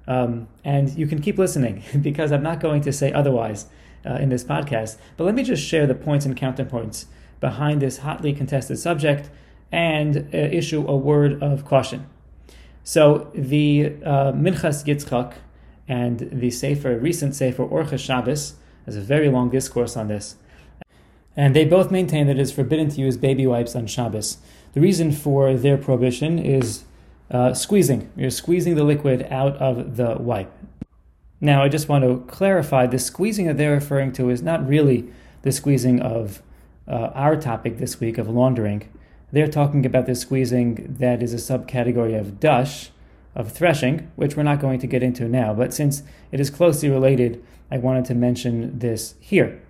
Um, 0.06 0.48
and 0.64 0.90
you 0.90 1.06
can 1.06 1.20
keep 1.20 1.38
listening 1.38 1.82
because 2.00 2.32
I'm 2.32 2.42
not 2.42 2.60
going 2.60 2.82
to 2.82 2.92
say 2.92 3.12
otherwise 3.12 3.66
uh, 4.04 4.14
in 4.14 4.28
this 4.28 4.44
podcast. 4.44 4.96
But 5.16 5.24
let 5.24 5.34
me 5.34 5.42
just 5.42 5.62
share 5.62 5.86
the 5.86 5.94
points 5.94 6.26
and 6.26 6.36
counterpoints 6.36 7.06
behind 7.40 7.80
this 7.80 7.98
hotly 7.98 8.32
contested 8.32 8.78
subject 8.78 9.30
and 9.72 10.28
uh, 10.34 10.36
issue 10.36 10.86
a 10.86 10.96
word 10.96 11.42
of 11.42 11.64
caution. 11.64 12.06
So 12.82 13.30
the 13.34 13.94
uh, 14.04 14.32
Minchas 14.32 14.84
Yitzchak 14.84 15.34
and 15.86 16.28
the 16.32 16.50
Sefer, 16.50 16.98
recent 16.98 17.34
Sefer 17.34 17.64
Orchos 17.66 18.00
Shabbos, 18.00 18.54
has 18.90 18.96
a 18.96 19.06
very 19.06 19.28
long 19.28 19.50
discourse 19.50 19.96
on 19.96 20.08
this. 20.08 20.36
And 21.36 21.54
they 21.54 21.64
both 21.64 21.90
maintain 21.90 22.26
that 22.26 22.36
it 22.38 22.42
is 22.42 22.50
forbidden 22.50 22.88
to 22.90 23.00
use 23.00 23.16
baby 23.16 23.46
wipes 23.46 23.76
on 23.76 23.86
Shabbos. 23.86 24.38
The 24.72 24.80
reason 24.80 25.12
for 25.12 25.54
their 25.54 25.78
prohibition 25.78 26.38
is 26.38 26.84
uh, 27.30 27.54
squeezing. 27.54 28.10
You're 28.16 28.30
squeezing 28.30 28.74
the 28.74 28.84
liquid 28.84 29.26
out 29.30 29.56
of 29.56 29.96
the 29.96 30.16
wipe. 30.18 30.52
Now, 31.40 31.62
I 31.62 31.68
just 31.68 31.88
want 31.88 32.04
to 32.04 32.24
clarify 32.26 32.86
the 32.86 32.98
squeezing 32.98 33.46
that 33.46 33.56
they're 33.56 33.74
referring 33.74 34.12
to 34.14 34.28
is 34.28 34.42
not 34.42 34.66
really 34.66 35.08
the 35.42 35.52
squeezing 35.52 36.00
of 36.00 36.42
uh, 36.88 37.10
our 37.14 37.36
topic 37.36 37.78
this 37.78 38.00
week 38.00 38.18
of 38.18 38.28
laundering. 38.28 38.88
They're 39.32 39.48
talking 39.48 39.86
about 39.86 40.06
the 40.06 40.16
squeezing 40.16 40.96
that 40.98 41.22
is 41.22 41.32
a 41.32 41.36
subcategory 41.36 42.18
of 42.18 42.40
dush, 42.40 42.90
of 43.34 43.52
threshing, 43.52 44.10
which 44.16 44.36
we're 44.36 44.42
not 44.42 44.60
going 44.60 44.80
to 44.80 44.86
get 44.86 45.02
into 45.02 45.28
now. 45.28 45.54
But 45.54 45.72
since 45.72 46.02
it 46.32 46.40
is 46.40 46.50
closely 46.50 46.88
related, 46.88 47.42
I 47.70 47.78
wanted 47.78 48.04
to 48.06 48.14
mention 48.14 48.78
this 48.78 49.14
here. 49.20 49.60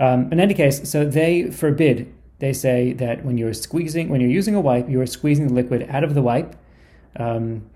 Um, 0.00 0.32
in 0.32 0.40
any 0.40 0.54
case, 0.54 0.88
so 0.88 1.04
they 1.04 1.50
forbid, 1.50 2.12
they 2.38 2.52
say 2.52 2.92
that 2.94 3.24
when 3.24 3.38
you're 3.38 3.52
squeezing, 3.52 4.08
when 4.08 4.20
you're 4.20 4.30
using 4.30 4.54
a 4.54 4.60
wipe, 4.60 4.88
you 4.88 5.00
are 5.00 5.06
squeezing 5.06 5.48
the 5.48 5.54
liquid 5.54 5.86
out 5.90 6.02
of 6.02 6.14
the 6.14 6.22
wipe, 6.22 6.56
um, 7.16 7.68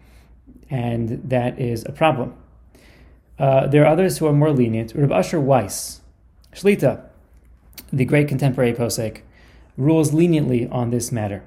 and 0.70 1.22
that 1.28 1.58
is 1.60 1.84
a 1.84 1.92
problem. 1.92 2.34
Uh, 3.38 3.66
there 3.66 3.84
are 3.84 3.92
others 3.92 4.18
who 4.18 4.26
are 4.26 4.32
more 4.32 4.50
lenient. 4.50 4.94
Reb 4.94 5.12
Asher 5.12 5.40
Weiss, 5.40 6.00
Shlita, 6.52 7.02
the 7.92 8.06
great 8.06 8.28
contemporary 8.28 8.72
posek, 8.72 9.20
rules 9.76 10.14
leniently 10.14 10.66
on 10.68 10.90
this 10.90 11.12
matter. 11.12 11.44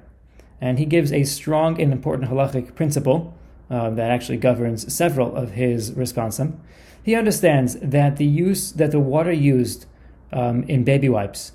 And 0.60 0.78
he 0.78 0.84
gives 0.84 1.12
a 1.12 1.24
strong 1.24 1.80
and 1.80 1.92
important 1.92 2.30
halachic 2.30 2.74
principle 2.74 3.34
uh, 3.70 3.90
that 3.90 4.10
actually 4.10 4.36
governs 4.36 4.92
several 4.92 5.34
of 5.36 5.52
his 5.52 5.92
responsum. 5.92 6.58
He 7.02 7.14
understands 7.14 7.76
that 7.80 8.16
the 8.16 8.26
use 8.26 8.72
that 8.72 8.90
the 8.90 9.00
water 9.00 9.32
used 9.32 9.86
um, 10.32 10.64
in 10.64 10.84
baby 10.84 11.08
wipes, 11.08 11.52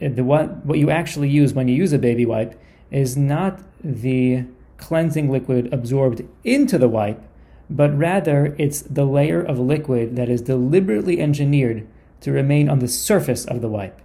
uh, 0.00 0.08
the 0.08 0.24
what, 0.24 0.64
what 0.64 0.78
you 0.78 0.90
actually 0.90 1.28
use 1.28 1.52
when 1.52 1.68
you 1.68 1.74
use 1.74 1.92
a 1.92 1.98
baby 1.98 2.24
wipe, 2.24 2.58
is 2.90 3.16
not 3.16 3.60
the 3.82 4.44
cleansing 4.76 5.30
liquid 5.30 5.72
absorbed 5.72 6.22
into 6.44 6.78
the 6.78 6.88
wipe, 6.88 7.22
but 7.70 7.96
rather 7.96 8.54
it's 8.58 8.82
the 8.82 9.04
layer 9.04 9.42
of 9.42 9.58
liquid 9.58 10.16
that 10.16 10.28
is 10.28 10.42
deliberately 10.42 11.20
engineered 11.20 11.86
to 12.20 12.32
remain 12.32 12.68
on 12.68 12.78
the 12.78 12.88
surface 12.88 13.44
of 13.44 13.60
the 13.60 13.68
wipe. 13.68 14.00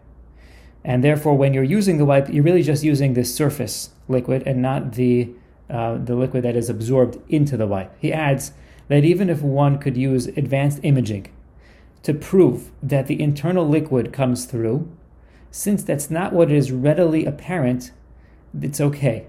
And 0.84 1.04
therefore, 1.04 1.36
when 1.36 1.54
you're 1.54 1.64
using 1.64 1.98
the 1.98 2.06
wipe, 2.06 2.30
you're 2.30 2.44
really 2.44 2.64
just 2.64 2.84
using 2.84 3.14
the 3.14 3.26
surface 3.26 3.90
liquid 4.08 4.44
and 4.46 4.62
not 4.62 4.94
the, 4.94 5.30
uh, 5.70 5.98
the 5.98 6.16
liquid 6.16 6.44
that 6.44 6.56
is 6.56 6.70
absorbed 6.70 7.18
into 7.30 7.58
the 7.58 7.68
wipe. 7.68 7.94
He 8.00 8.14
adds 8.14 8.54
that 8.88 9.04
even 9.04 9.30
if 9.30 9.42
one 9.42 9.78
could 9.78 9.98
use 9.98 10.28
advanced 10.28 10.80
imaging 10.84 11.28
to 12.04 12.14
prove 12.14 12.72
that 12.82 13.08
the 13.08 13.22
internal 13.22 13.68
liquid 13.68 14.14
comes 14.14 14.46
through, 14.46 14.90
since 15.52 15.84
that's 15.84 16.10
not 16.10 16.34
what 16.34 16.52
is 16.52 16.72
readily 16.72 17.26
apparent, 17.26 17.92
it's 18.62 18.80
okay. 18.80 19.28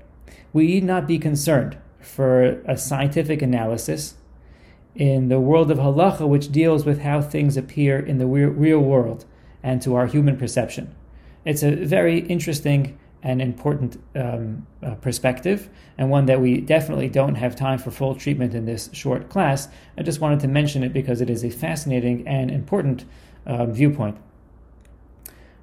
We 0.52 0.66
need 0.66 0.84
not 0.84 1.06
be 1.06 1.18
concerned 1.18 1.76
for 2.00 2.60
a 2.66 2.76
scientific 2.76 3.42
analysis 3.42 4.14
in 4.94 5.28
the 5.28 5.40
world 5.40 5.70
of 5.70 5.78
halacha, 5.78 6.26
which 6.28 6.52
deals 6.52 6.84
with 6.84 7.00
how 7.00 7.20
things 7.20 7.56
appear 7.56 7.98
in 7.98 8.18
the 8.18 8.26
real 8.26 8.80
world 8.80 9.24
and 9.62 9.82
to 9.82 9.94
our 9.94 10.06
human 10.06 10.36
perception. 10.36 10.94
It's 11.44 11.62
a 11.62 11.74
very 11.74 12.20
interesting 12.20 12.98
and 13.22 13.42
important 13.42 14.00
um, 14.14 14.66
uh, 14.82 14.94
perspective, 14.96 15.68
and 15.96 16.10
one 16.10 16.26
that 16.26 16.40
we 16.40 16.60
definitely 16.60 17.08
don't 17.08 17.34
have 17.34 17.56
time 17.56 17.78
for 17.78 17.90
full 17.90 18.14
treatment 18.14 18.54
in 18.54 18.64
this 18.64 18.90
short 18.92 19.28
class. 19.28 19.68
I 19.96 20.02
just 20.02 20.20
wanted 20.20 20.40
to 20.40 20.48
mention 20.48 20.84
it 20.84 20.92
because 20.92 21.20
it 21.20 21.28
is 21.28 21.44
a 21.44 21.50
fascinating 21.50 22.26
and 22.26 22.50
important 22.50 23.04
um, 23.46 23.72
viewpoint. 23.72 24.18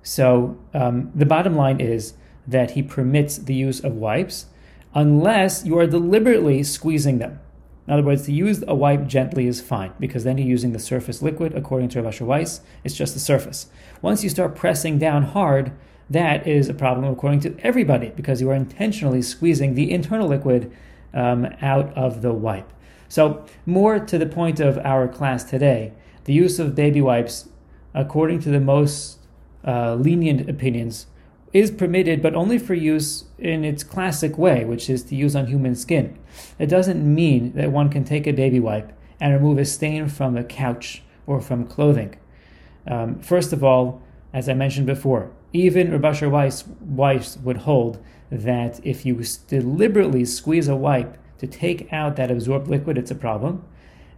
So, 0.03 0.57
um, 0.73 1.11
the 1.15 1.25
bottom 1.25 1.55
line 1.55 1.79
is 1.79 2.13
that 2.45 2.71
he 2.71 2.83
permits 2.83 3.37
the 3.37 3.55
use 3.55 3.79
of 3.79 3.93
wipes 3.95 4.47
unless 4.93 5.65
you 5.65 5.77
are 5.77 5.87
deliberately 5.87 6.63
squeezing 6.63 7.17
them. 7.17 7.39
In 7.87 7.93
other 7.93 8.03
words, 8.03 8.23
to 8.23 8.33
use 8.33 8.63
a 8.67 8.73
wipe 8.73 9.05
gently 9.05 9.47
is 9.47 9.61
fine 9.61 9.93
because 9.99 10.23
then 10.23 10.37
you're 10.37 10.47
using 10.47 10.71
the 10.71 10.79
surface 10.79 11.21
liquid. 11.21 11.53
According 11.53 11.89
to 11.89 12.01
Rav 12.01 12.19
Weiss, 12.21 12.61
it's 12.83 12.95
just 12.95 13.13
the 13.13 13.19
surface. 13.19 13.67
Once 14.01 14.23
you 14.23 14.29
start 14.29 14.55
pressing 14.55 14.97
down 14.97 15.23
hard, 15.23 15.71
that 16.09 16.47
is 16.47 16.69
a 16.69 16.73
problem 16.73 17.11
according 17.11 17.39
to 17.41 17.55
everybody 17.59 18.09
because 18.15 18.41
you 18.41 18.49
are 18.49 18.55
intentionally 18.55 19.21
squeezing 19.21 19.75
the 19.75 19.91
internal 19.91 20.27
liquid 20.27 20.71
um, 21.13 21.47
out 21.61 21.95
of 21.97 22.21
the 22.21 22.33
wipe. 22.33 22.71
So, 23.07 23.45
more 23.65 23.99
to 23.99 24.17
the 24.17 24.25
point 24.25 24.59
of 24.59 24.77
our 24.79 25.07
class 25.07 25.43
today, 25.43 25.93
the 26.25 26.33
use 26.33 26.59
of 26.59 26.75
baby 26.75 27.01
wipes, 27.01 27.49
according 27.93 28.39
to 28.41 28.49
the 28.49 28.59
most 28.59 29.19
uh, 29.65 29.95
lenient 29.95 30.49
opinions, 30.49 31.07
is 31.53 31.71
permitted, 31.71 32.21
but 32.21 32.35
only 32.35 32.57
for 32.57 32.73
use 32.73 33.25
in 33.37 33.63
its 33.63 33.83
classic 33.83 34.37
way, 34.37 34.65
which 34.65 34.89
is 34.89 35.03
to 35.03 35.15
use 35.15 35.35
on 35.35 35.47
human 35.47 35.75
skin. 35.75 36.17
It 36.59 36.65
doesn't 36.65 37.01
mean 37.01 37.53
that 37.53 37.71
one 37.71 37.89
can 37.89 38.03
take 38.03 38.27
a 38.27 38.33
baby 38.33 38.59
wipe 38.59 38.91
and 39.19 39.33
remove 39.33 39.57
a 39.57 39.65
stain 39.65 40.09
from 40.09 40.35
a 40.35 40.43
couch 40.43 41.01
or 41.25 41.39
from 41.39 41.65
clothing. 41.65 42.17
Um, 42.85 43.19
first 43.19 43.53
of 43.53 43.63
all, 43.63 44.01
as 44.33 44.49
I 44.49 44.53
mentioned 44.53 44.85
before, 44.85 45.31
even 45.53 45.91
Rav 45.91 46.05
Asher 46.05 46.29
Weiss, 46.29 46.65
Weiss 46.81 47.37
would 47.37 47.57
hold 47.57 48.03
that 48.31 48.79
if 48.83 49.05
you 49.05 49.23
deliberately 49.47 50.25
squeeze 50.25 50.67
a 50.67 50.75
wipe 50.75 51.17
to 51.37 51.47
take 51.47 51.91
out 51.93 52.15
that 52.15 52.31
absorbed 52.31 52.67
liquid, 52.67 52.97
it's 52.97 53.11
a 53.11 53.15
problem. 53.15 53.63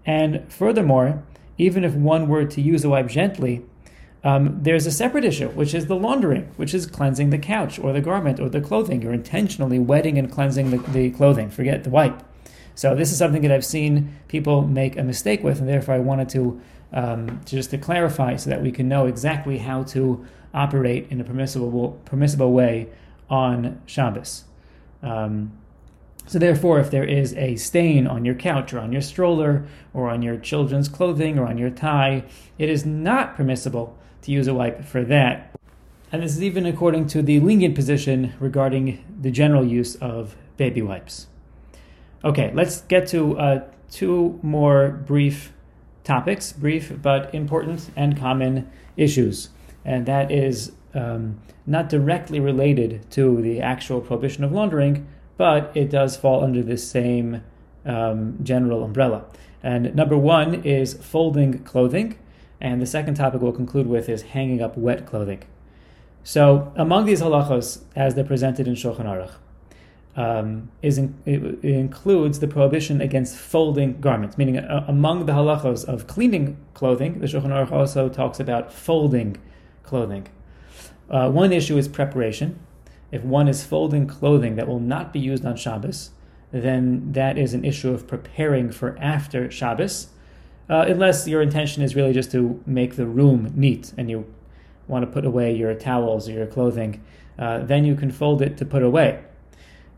And 0.06 0.52
furthermore, 0.52 1.24
even 1.58 1.84
if 1.84 1.94
one 1.94 2.28
were 2.28 2.46
to 2.46 2.62
use 2.62 2.86
a 2.86 2.90
wipe 2.90 3.08
gently, 3.08 3.66
um, 4.24 4.60
there's 4.62 4.86
a 4.86 4.92
separate 4.92 5.26
issue, 5.26 5.50
which 5.50 5.74
is 5.74 5.86
the 5.86 5.96
laundering, 5.96 6.52
which 6.58 6.74
is 6.74 6.86
cleansing 6.86 7.30
the 7.30 7.38
couch 7.38 7.80
or 7.80 7.94
the 7.94 8.02
garment 8.02 8.40
or 8.40 8.50
the 8.50 8.62
clothing. 8.62 9.02
You're 9.02 9.14
intentionally 9.14 9.80
wetting 9.80 10.18
and 10.18 10.32
cleansing 10.32 10.72
the, 10.72 10.78
the 10.92 11.12
clothing. 11.12 11.50
Forget 11.50 11.84
the 11.84 11.90
wipe. 11.90 12.24
So 12.76 12.96
this 12.96 13.12
is 13.12 13.18
something 13.18 13.42
that 13.42 13.52
I've 13.52 13.66
seen 13.66 14.16
people 14.28 14.62
make 14.62 14.98
a 14.98 15.04
mistake 15.04 15.44
with, 15.44 15.60
and 15.60 15.68
therefore 15.68 15.96
I 15.96 16.00
wanted 16.00 16.30
to 16.30 16.62
um, 16.94 17.42
just 17.46 17.72
to 17.72 17.78
clarify 17.78 18.36
so 18.36 18.50
that 18.50 18.62
we 18.62 18.72
can 18.72 18.88
know 18.88 19.06
exactly 19.06 19.58
how 19.58 19.84
to 19.84 20.26
operate 20.54 21.08
in 21.10 21.20
a 21.22 21.24
permissible 21.24 22.00
permissible 22.06 22.52
way 22.52 22.90
on 23.30 23.82
Shabbos. 23.86 24.46
Um, 25.04 25.52
so 26.26 26.40
therefore, 26.40 26.80
if 26.80 26.92
there 26.92 27.06
is 27.06 27.34
a 27.36 27.56
stain 27.56 28.06
on 28.06 28.26
your 28.26 28.36
couch 28.36 28.74
or 28.74 28.80
on 28.80 28.92
your 28.92 29.02
stroller 29.02 29.66
or 29.94 30.10
on 30.10 30.22
your 30.22 30.38
children's 30.38 30.90
clothing 30.90 31.40
or 31.40 31.48
on 31.48 31.58
your 31.58 31.70
tie, 31.70 32.26
it 32.58 32.70
is 32.70 32.86
not 32.86 33.38
permissible 33.38 33.98
to 34.24 34.32
use 34.32 34.48
a 34.48 34.54
wipe 34.54 34.84
for 34.84 35.04
that. 35.06 35.58
And 36.12 36.24
this 36.24 36.34
is 36.34 36.44
even 36.44 36.66
according 36.66 37.08
to 37.08 37.22
the 37.22 37.40
lenient 37.40 37.76
position 37.76 38.34
regarding 38.40 39.04
the 39.22 39.32
general 39.32 39.66
use 39.66 39.96
of 39.96 40.36
baby 40.58 40.82
wipes. 40.82 41.28
Okay, 42.24 42.52
let's 42.54 42.82
get 42.82 43.08
to 43.08 43.38
uh, 43.38 43.64
two 43.90 44.40
more 44.42 44.90
brief 44.90 45.54
topics, 46.08 46.54
brief 46.54 46.94
but 47.02 47.34
important 47.36 47.92
and 47.96 48.18
common 48.18 48.70
issues. 48.96 49.50
And 49.86 50.06
that 50.06 50.32
is 50.32 50.72
um, 50.94 51.40
not 51.66 51.90
directly 51.90 52.40
related 52.40 53.10
to 53.12 53.42
the 53.42 53.62
actual 53.62 54.02
prohibition 54.02 54.44
of 54.44 54.52
laundering, 54.52 55.08
but 55.36 55.72
it 55.76 55.90
does 55.90 56.18
fall 56.18 56.44
under 56.44 56.64
the 56.64 56.78
same 56.78 57.44
um, 57.86 58.40
general 58.42 58.84
umbrella. 58.84 59.26
And 59.62 59.94
number 59.96 60.18
one 60.18 60.64
is 60.64 60.94
folding 60.94 61.60
clothing. 61.64 62.18
And 62.60 62.82
the 62.82 62.88
second 62.88 63.16
topic 63.16 63.42
we'll 63.42 63.52
conclude 63.52 63.88
with 63.88 64.10
is 64.10 64.22
hanging 64.24 64.62
up 64.62 64.78
wet 64.78 65.06
clothing. 65.06 65.44
So, 66.24 66.74
among 66.76 67.06
these 67.06 67.22
halachos, 67.22 67.84
as 67.96 68.16
they're 68.16 68.24
presented 68.24 68.68
in 68.68 68.74
Shulchan 68.74 69.06
Aruch, 69.06 69.36
um, 70.18 70.70
is 70.82 70.98
in, 70.98 71.16
it, 71.26 71.42
it, 71.42 71.64
includes 71.64 72.40
the 72.40 72.48
prohibition 72.48 73.00
against 73.00 73.38
folding 73.38 74.02
garments, 74.02 74.38
meaning 74.38 74.58
uh, 74.58 74.84
among 74.88 75.26
the 75.28 75.32
halachos 75.34 75.86
of 75.86 76.08
cleaning 76.08 76.58
clothing, 76.74 77.20
the 77.20 77.28
Shulchan 77.28 77.50
Aruch 77.50 77.72
also 77.72 78.10
talks 78.10 78.40
about 78.40 78.74
folding 78.74 79.38
clothing. 79.84 80.28
Uh, 81.10 81.30
one 81.30 81.54
issue 81.54 81.78
is 81.78 81.88
preparation. 81.88 82.60
If 83.12 83.24
one 83.24 83.48
is 83.48 83.64
folding 83.64 84.08
clothing 84.08 84.56
that 84.56 84.68
will 84.68 84.82
not 84.82 85.14
be 85.14 85.20
used 85.20 85.46
on 85.46 85.56
Shabbos, 85.56 86.10
then 86.52 87.14
that 87.14 87.38
is 87.38 87.54
an 87.54 87.64
issue 87.64 87.92
of 87.92 88.08
preparing 88.08 88.72
for 88.72 88.98
after 89.00 89.50
Shabbos 89.50 90.08
uh, 90.70 90.86
unless 90.88 91.28
your 91.28 91.42
intention 91.42 91.82
is 91.82 91.96
really 91.96 92.14
just 92.14 92.32
to 92.32 92.62
make 92.66 92.96
the 92.96 93.06
room 93.06 93.52
neat 93.56 93.94
and 93.98 94.10
you 94.10 94.26
want 94.88 95.04
to 95.04 95.12
put 95.12 95.26
away 95.26 95.54
your 95.54 95.74
towels 95.74 96.28
or 96.28 96.34
your 96.34 96.48
clothing, 96.48 97.04
uh, 97.40 97.60
then 97.60 97.86
you 97.86 97.96
can 97.96 98.12
fold 98.12 98.42
it 98.42 98.58
to 98.58 98.66
put 98.66 98.84
away. 98.84 99.24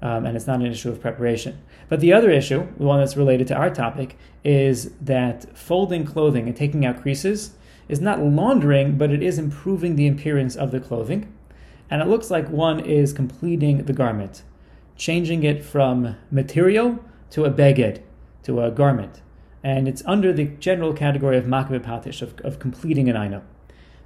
Um, 0.01 0.25
and 0.25 0.37
it's 0.37 0.47
not 0.47 0.61
an 0.61 0.67
issue 0.67 0.89
of 0.89 1.01
preparation. 1.01 1.61
But 1.89 1.99
the 1.99 2.13
other 2.13 2.29
issue, 2.29 2.67
the 2.77 2.85
one 2.85 2.99
that's 2.99 3.17
related 3.17 3.47
to 3.47 3.55
our 3.55 3.69
topic, 3.69 4.17
is 4.43 4.91
that 5.01 5.57
folding 5.57 6.05
clothing 6.05 6.47
and 6.47 6.55
taking 6.55 6.85
out 6.85 7.01
creases 7.01 7.51
is 7.89 7.99
not 7.99 8.21
laundering, 8.21 8.97
but 8.97 9.11
it 9.11 9.21
is 9.21 9.37
improving 9.37 9.95
the 9.95 10.07
appearance 10.07 10.55
of 10.55 10.71
the 10.71 10.79
clothing. 10.79 11.33
And 11.89 12.01
it 12.01 12.07
looks 12.07 12.31
like 12.31 12.49
one 12.49 12.79
is 12.79 13.11
completing 13.11 13.85
the 13.85 13.93
garment, 13.93 14.43
changing 14.95 15.43
it 15.43 15.65
from 15.65 16.15
material 16.31 16.99
to 17.31 17.45
a 17.45 17.51
beged, 17.51 18.01
to 18.43 18.61
a 18.61 18.71
garment 18.71 19.21
and 19.63 19.87
it's 19.87 20.03
under 20.05 20.31
the 20.31 20.45
general 20.45 20.93
category 20.93 21.37
of 21.37 21.45
makeh 21.45 21.81
b'patish, 21.81 22.21
of, 22.21 22.39
of 22.41 22.59
completing 22.59 23.09
an 23.09 23.17
aina. 23.17 23.41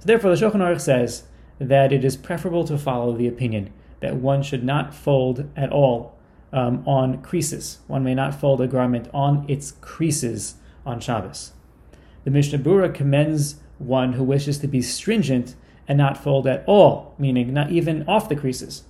So 0.00 0.06
therefore, 0.06 0.34
the 0.34 0.44
Shulchan 0.44 0.56
Aruch 0.56 0.80
says 0.80 1.24
that 1.58 1.92
it 1.92 2.04
is 2.04 2.16
preferable 2.16 2.64
to 2.64 2.76
follow 2.76 3.16
the 3.16 3.28
opinion 3.28 3.72
that 4.04 4.16
one 4.16 4.42
should 4.42 4.62
not 4.62 4.94
fold 4.94 5.48
at 5.56 5.72
all 5.72 6.14
um, 6.52 6.86
on 6.86 7.22
creases. 7.22 7.78
One 7.86 8.04
may 8.04 8.14
not 8.14 8.38
fold 8.38 8.60
a 8.60 8.66
garment 8.66 9.08
on 9.14 9.46
its 9.48 9.72
creases 9.80 10.56
on 10.84 11.00
Shabbos. 11.00 11.52
The 12.24 12.30
Mishnah 12.30 12.58
Berurah 12.58 12.94
commends 12.94 13.56
one 13.78 14.12
who 14.12 14.22
wishes 14.22 14.58
to 14.58 14.68
be 14.68 14.82
stringent 14.82 15.54
and 15.88 15.96
not 15.96 16.22
fold 16.22 16.46
at 16.46 16.64
all, 16.66 17.14
meaning 17.18 17.54
not 17.54 17.70
even 17.70 18.06
off 18.06 18.28
the 18.28 18.36
creases. 18.36 18.82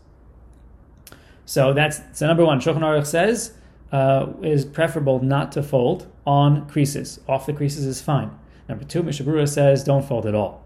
So 1.47 1.73
that's 1.73 2.01
so 2.13 2.27
number 2.27 2.45
one. 2.45 2.59
Shulchan 2.59 2.81
Aruch 2.81 3.07
says 3.07 3.55
uh, 3.93 4.33
is 4.43 4.65
preferable 4.65 5.21
not 5.21 5.53
to 5.53 5.63
fold 5.63 6.09
on 6.27 6.69
creases. 6.69 7.21
Off 7.29 7.47
the 7.47 7.53
creases 7.53 7.87
is 7.87 8.03
fine. 8.03 8.37
Number 8.69 8.85
two, 8.85 9.05
Mishnah 9.05 9.27
Berurah 9.27 9.49
says 9.49 9.85
don't 9.85 10.05
fold 10.05 10.27
at 10.27 10.35
all. 10.35 10.64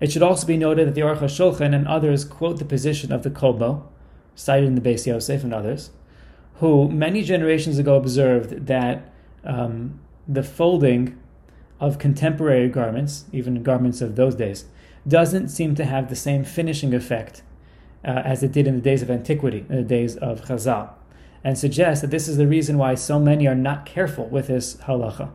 It 0.00 0.12
should 0.12 0.22
also 0.22 0.46
be 0.46 0.56
noted 0.56 0.86
that 0.86 0.94
the 0.94 1.00
Aruch 1.00 1.18
HaShulchan 1.18 1.74
and 1.74 1.88
others 1.88 2.24
quote 2.24 2.58
the 2.58 2.64
position 2.64 3.12
of 3.12 3.22
the 3.22 3.30
Kolbo, 3.30 3.82
cited 4.34 4.68
in 4.68 4.74
the 4.76 4.80
Beis 4.80 5.06
Yosef 5.06 5.42
and 5.42 5.52
others, 5.52 5.90
who 6.56 6.88
many 6.88 7.22
generations 7.22 7.78
ago 7.78 7.96
observed 7.96 8.66
that 8.66 9.12
um, 9.44 10.00
the 10.26 10.42
folding 10.42 11.18
of 11.80 11.98
contemporary 11.98 12.68
garments, 12.68 13.24
even 13.32 13.62
garments 13.62 14.00
of 14.00 14.16
those 14.16 14.34
days, 14.34 14.64
doesn't 15.06 15.48
seem 15.48 15.74
to 15.74 15.84
have 15.84 16.08
the 16.08 16.16
same 16.16 16.44
finishing 16.44 16.94
effect 16.94 17.42
uh, 18.04 18.22
as 18.24 18.42
it 18.42 18.52
did 18.52 18.66
in 18.66 18.76
the 18.76 18.82
days 18.82 19.02
of 19.02 19.10
antiquity, 19.10 19.64
in 19.68 19.76
the 19.76 19.82
days 19.82 20.16
of 20.16 20.42
Chazal, 20.42 20.90
and 21.42 21.56
suggests 21.56 22.02
that 22.02 22.10
this 22.10 22.28
is 22.28 22.36
the 22.36 22.46
reason 22.46 22.78
why 22.78 22.94
so 22.94 23.18
many 23.18 23.46
are 23.46 23.54
not 23.54 23.86
careful 23.86 24.26
with 24.26 24.48
this 24.48 24.76
halacha. 24.76 25.30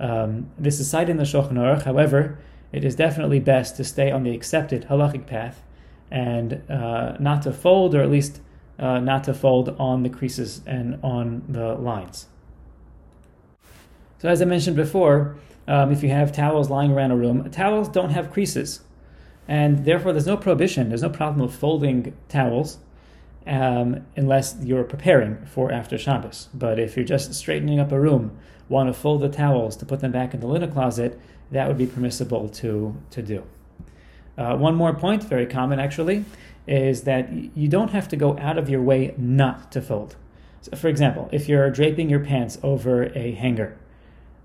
Um, 0.00 0.50
this 0.58 0.78
is 0.78 0.88
cited 0.88 1.10
in 1.10 1.16
the 1.16 1.24
Shulchan 1.24 1.52
Aruch. 1.52 1.82
However, 1.82 2.38
it 2.72 2.84
is 2.84 2.94
definitely 2.94 3.40
best 3.40 3.76
to 3.76 3.84
stay 3.84 4.10
on 4.10 4.22
the 4.22 4.34
accepted 4.34 4.86
halachic 4.88 5.26
path 5.26 5.62
and 6.10 6.62
uh, 6.70 7.16
not 7.18 7.42
to 7.42 7.52
fold, 7.52 7.94
or 7.94 8.02
at 8.02 8.10
least 8.10 8.40
uh, 8.78 8.98
not 8.98 9.24
to 9.24 9.34
fold 9.34 9.74
on 9.78 10.02
the 10.02 10.08
creases 10.08 10.62
and 10.66 10.98
on 11.02 11.42
the 11.48 11.74
lines. 11.74 12.26
So, 14.18 14.28
as 14.28 14.42
I 14.42 14.46
mentioned 14.46 14.76
before, 14.76 15.36
um, 15.66 15.92
if 15.92 16.02
you 16.02 16.08
have 16.10 16.32
towels 16.32 16.70
lying 16.70 16.92
around 16.92 17.10
a 17.10 17.16
room, 17.16 17.50
towels 17.50 17.88
don't 17.88 18.10
have 18.10 18.32
creases, 18.32 18.80
and 19.46 19.84
therefore 19.84 20.12
there's 20.12 20.26
no 20.26 20.36
prohibition. 20.36 20.88
There's 20.88 21.02
no 21.02 21.10
problem 21.10 21.42
of 21.42 21.54
folding 21.54 22.16
towels 22.28 22.78
um, 23.46 24.06
unless 24.16 24.56
you're 24.62 24.84
preparing 24.84 25.44
for 25.46 25.72
after 25.72 25.96
Shabbos. 25.98 26.48
But 26.54 26.78
if 26.78 26.96
you're 26.96 27.04
just 27.04 27.34
straightening 27.34 27.80
up 27.80 27.92
a 27.92 28.00
room, 28.00 28.38
want 28.68 28.88
to 28.88 28.92
fold 28.92 29.22
the 29.22 29.28
towels 29.28 29.76
to 29.76 29.86
put 29.86 30.00
them 30.00 30.12
back 30.12 30.34
in 30.34 30.40
the 30.40 30.46
linen 30.46 30.70
closet, 30.70 31.18
that 31.50 31.68
would 31.68 31.78
be 31.78 31.86
permissible 31.86 32.48
to, 32.48 32.96
to 33.10 33.22
do. 33.22 33.42
Uh, 34.36 34.56
one 34.56 34.74
more 34.74 34.94
point, 34.94 35.24
very 35.24 35.46
common 35.46 35.80
actually, 35.80 36.24
is 36.66 37.02
that 37.02 37.32
you 37.56 37.68
don't 37.68 37.90
have 37.90 38.08
to 38.08 38.16
go 38.16 38.38
out 38.38 38.58
of 38.58 38.68
your 38.68 38.82
way 38.82 39.14
not 39.16 39.72
to 39.72 39.80
fold. 39.80 40.16
So 40.60 40.76
for 40.76 40.88
example, 40.88 41.28
if 41.32 41.48
you're 41.48 41.70
draping 41.70 42.10
your 42.10 42.20
pants 42.20 42.58
over 42.62 43.04
a 43.16 43.32
hanger 43.32 43.76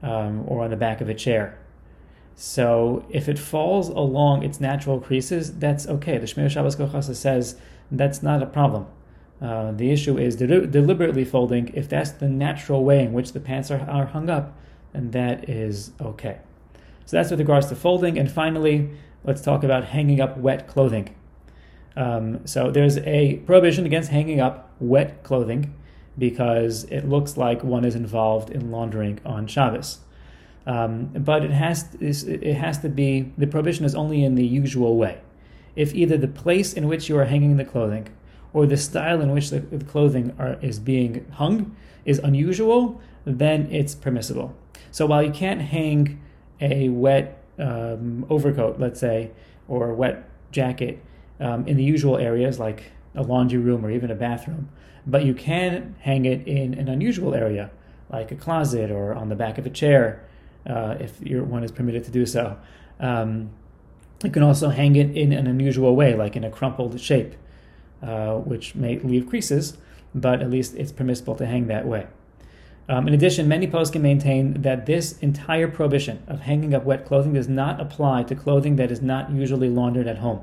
um, 0.01 0.43
or 0.47 0.63
on 0.63 0.69
the 0.69 0.77
back 0.77 1.01
of 1.01 1.09
a 1.09 1.13
chair, 1.13 1.57
so 2.35 3.05
if 3.09 3.29
it 3.29 3.37
falls 3.37 3.89
along 3.89 4.43
its 4.43 4.59
natural 4.59 4.99
creases, 4.99 5.59
that's 5.59 5.87
okay. 5.87 6.17
The 6.17 6.25
Shemiras 6.25 6.51
Shabbos 6.51 6.75
Kehilchasa 6.75 7.15
says 7.15 7.57
that's 7.91 8.23
not 8.23 8.41
a 8.41 8.47
problem. 8.47 8.87
Uh, 9.41 9.71
the 9.71 9.91
issue 9.91 10.17
is 10.17 10.35
de- 10.37 10.65
deliberately 10.65 11.25
folding. 11.25 11.71
If 11.73 11.89
that's 11.89 12.11
the 12.11 12.29
natural 12.29 12.83
way 12.83 13.03
in 13.03 13.13
which 13.13 13.33
the 13.33 13.39
pants 13.39 13.69
are, 13.69 13.81
are 13.81 14.05
hung 14.05 14.29
up, 14.29 14.57
then 14.93 15.11
that 15.11 15.49
is 15.49 15.91
okay. 16.01 16.39
So 17.05 17.17
that's 17.17 17.31
with 17.31 17.39
regards 17.39 17.67
to 17.67 17.75
folding. 17.75 18.17
And 18.17 18.31
finally, 18.31 18.89
let's 19.23 19.41
talk 19.41 19.63
about 19.63 19.85
hanging 19.85 20.21
up 20.21 20.37
wet 20.37 20.67
clothing. 20.67 21.15
Um, 21.95 22.45
so 22.47 22.71
there's 22.71 22.97
a 22.99 23.37
prohibition 23.45 23.85
against 23.85 24.09
hanging 24.09 24.39
up 24.39 24.71
wet 24.79 25.23
clothing 25.23 25.73
because 26.17 26.85
it 26.85 27.07
looks 27.07 27.37
like 27.37 27.63
one 27.63 27.85
is 27.85 27.95
involved 27.95 28.49
in 28.49 28.71
laundering 28.71 29.19
on 29.25 29.47
Shabbos. 29.47 29.99
Um, 30.65 31.07
but 31.07 31.43
it 31.43 31.51
has 31.51 31.93
it 31.99 32.55
has 32.55 32.79
to 32.79 32.89
be 32.89 33.33
the 33.37 33.47
prohibition 33.47 33.83
is 33.85 33.95
only 33.95 34.23
in 34.23 34.35
the 34.35 34.45
usual 34.45 34.95
way. 34.95 35.19
If 35.75 35.93
either 35.93 36.17
the 36.17 36.27
place 36.27 36.73
in 36.73 36.87
which 36.87 37.09
you 37.09 37.17
are 37.17 37.25
hanging 37.25 37.57
the 37.57 37.65
clothing 37.65 38.07
or 38.53 38.65
the 38.65 38.77
style 38.77 39.19
in 39.19 39.31
which 39.31 39.49
the, 39.49 39.61
clothing 39.85 40.33
are, 40.37 40.57
is 40.61 40.79
being 40.79 41.25
hung 41.33 41.75
is 42.05 42.19
unusual, 42.19 43.01
then 43.25 43.67
it's 43.71 43.95
permissible. 43.95 44.55
So 44.91 45.07
while 45.07 45.23
you 45.23 45.31
can't 45.31 45.61
hang 45.61 46.21
a 46.61 46.89
wet 46.89 47.43
um, 47.59 48.25
overcoat, 48.29 48.79
let's 48.79 48.99
say, 48.99 49.31
or 49.67 49.89
a 49.89 49.93
wet 49.93 50.29
jacket 50.51 51.03
um, 51.39 51.67
in 51.67 51.77
the 51.77 51.83
usual 51.83 52.17
areas 52.17 52.59
like 52.59 52.91
a 53.15 53.23
laundry 53.23 53.59
room 53.59 53.85
or 53.85 53.91
even 53.91 54.09
a 54.11 54.15
bathroom, 54.15 54.69
but 55.05 55.25
you 55.25 55.33
can 55.33 55.95
hang 55.99 56.25
it 56.25 56.47
in 56.47 56.73
an 56.73 56.87
unusual 56.87 57.33
area 57.33 57.69
like 58.09 58.31
a 58.31 58.35
closet 58.35 58.91
or 58.91 59.13
on 59.13 59.29
the 59.29 59.35
back 59.35 59.57
of 59.57 59.65
a 59.65 59.69
chair 59.69 60.23
uh, 60.67 60.95
if 60.99 61.19
one 61.21 61.63
is 61.63 61.71
permitted 61.71 62.03
to 62.03 62.11
do 62.11 62.25
so. 62.25 62.57
Um, 62.99 63.49
you 64.23 64.29
can 64.29 64.43
also 64.43 64.69
hang 64.69 64.95
it 64.95 65.15
in 65.17 65.33
an 65.33 65.47
unusual 65.47 65.95
way, 65.95 66.15
like 66.15 66.35
in 66.35 66.43
a 66.43 66.49
crumpled 66.49 66.99
shape, 66.99 67.35
uh, 68.01 68.35
which 68.35 68.75
may 68.75 68.99
leave 68.99 69.27
creases, 69.27 69.77
but 70.15 70.41
at 70.41 70.49
least 70.49 70.75
it's 70.75 70.91
permissible 70.91 71.35
to 71.35 71.45
hang 71.45 71.67
that 71.67 71.85
way. 71.85 72.07
Um, 72.89 73.07
in 73.07 73.13
addition, 73.13 73.47
many 73.47 73.65
poskim 73.67 74.01
maintain 74.01 74.61
that 74.61 74.85
this 74.85 75.17
entire 75.19 75.69
prohibition 75.69 76.21
of 76.27 76.41
hanging 76.41 76.73
up 76.73 76.83
wet 76.83 77.05
clothing 77.05 77.33
does 77.33 77.47
not 77.47 77.79
apply 77.79 78.23
to 78.23 78.35
clothing 78.35 78.75
that 78.75 78.91
is 78.91 79.01
not 79.01 79.31
usually 79.31 79.69
laundered 79.69 80.07
at 80.07 80.17
home. 80.17 80.41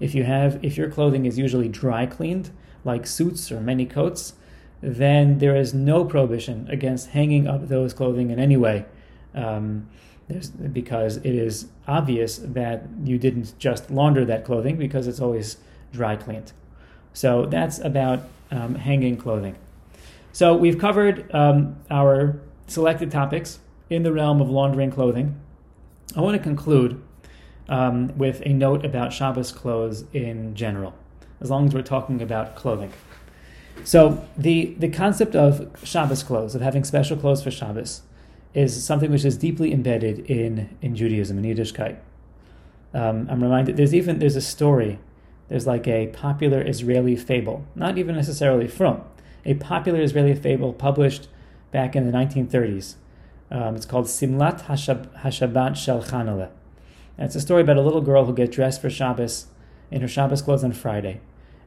If 0.00 0.14
you 0.14 0.24
have, 0.24 0.64
if 0.64 0.76
your 0.76 0.90
clothing 0.90 1.26
is 1.26 1.38
usually 1.38 1.68
dry 1.68 2.06
cleaned, 2.06 2.50
like 2.84 3.06
suits 3.06 3.52
or 3.52 3.60
many 3.60 3.84
coats, 3.84 4.34
then 4.80 5.38
there 5.38 5.56
is 5.56 5.72
no 5.72 6.04
prohibition 6.04 6.66
against 6.70 7.10
hanging 7.10 7.46
up 7.46 7.68
those 7.68 7.92
clothing 7.94 8.30
in 8.30 8.38
any 8.38 8.56
way, 8.56 8.86
um, 9.34 9.88
because 10.72 11.18
it 11.18 11.34
is 11.34 11.68
obvious 11.86 12.38
that 12.38 12.84
you 13.04 13.18
didn't 13.18 13.58
just 13.58 13.90
launder 13.90 14.24
that 14.24 14.44
clothing 14.44 14.76
because 14.76 15.06
it's 15.06 15.20
always 15.20 15.58
dry 15.92 16.16
cleaned. 16.16 16.52
So 17.12 17.46
that's 17.46 17.78
about 17.78 18.22
um, 18.50 18.74
hanging 18.74 19.16
clothing. 19.16 19.56
So 20.34 20.56
we've 20.56 20.78
covered 20.80 21.32
um, 21.32 21.76
our 21.92 22.40
selected 22.66 23.12
topics 23.12 23.60
in 23.88 24.02
the 24.02 24.12
realm 24.12 24.40
of 24.40 24.50
laundering 24.50 24.90
clothing. 24.90 25.40
I 26.16 26.22
want 26.22 26.36
to 26.36 26.42
conclude 26.42 27.00
um, 27.68 28.18
with 28.18 28.42
a 28.44 28.52
note 28.52 28.84
about 28.84 29.12
Shabbos 29.12 29.52
clothes 29.52 30.06
in 30.12 30.56
general, 30.56 30.92
as 31.40 31.50
long 31.50 31.68
as 31.68 31.72
we're 31.72 31.82
talking 31.82 32.20
about 32.20 32.56
clothing. 32.56 32.92
So 33.84 34.26
the 34.36 34.74
the 34.76 34.88
concept 34.88 35.36
of 35.36 35.70
Shabbos 35.84 36.24
clothes, 36.24 36.56
of 36.56 36.62
having 36.62 36.82
special 36.82 37.16
clothes 37.16 37.44
for 37.44 37.52
Shabbos, 37.52 38.02
is 38.54 38.84
something 38.84 39.12
which 39.12 39.24
is 39.24 39.36
deeply 39.36 39.72
embedded 39.72 40.28
in 40.28 40.76
in 40.82 40.96
Judaism 40.96 41.38
in 41.38 41.44
Yiddishkeit. 41.44 41.98
Um, 42.92 43.28
I'm 43.30 43.40
reminded 43.40 43.76
there's 43.76 43.94
even 43.94 44.18
there's 44.18 44.34
a 44.34 44.40
story, 44.40 44.98
there's 45.48 45.68
like 45.68 45.86
a 45.86 46.08
popular 46.08 46.60
Israeli 46.66 47.14
fable, 47.14 47.64
not 47.76 47.98
even 47.98 48.16
necessarily 48.16 48.66
from, 48.66 49.00
a 49.44 49.54
popular 49.54 50.00
Israeli 50.00 50.34
fable 50.34 50.72
published 50.72 51.28
back 51.70 51.94
in 51.94 52.10
the 52.10 52.16
1930s. 52.16 52.94
Um, 53.50 53.76
it's 53.76 53.86
called 53.86 54.06
Simlat 54.06 54.66
Hashab- 54.66 55.22
Hashabat 55.22 55.76
Shel. 55.76 56.02
And 57.16 57.26
it's 57.26 57.34
a 57.34 57.40
story 57.40 57.62
about 57.62 57.76
a 57.76 57.82
little 57.82 58.00
girl 58.00 58.24
who 58.24 58.34
gets 58.34 58.54
dressed 58.54 58.80
for 58.80 58.90
Shabbos 58.90 59.46
in 59.90 60.00
her 60.00 60.08
Shabbos 60.08 60.42
clothes 60.42 60.64
on 60.64 60.72
Friday. 60.72 61.20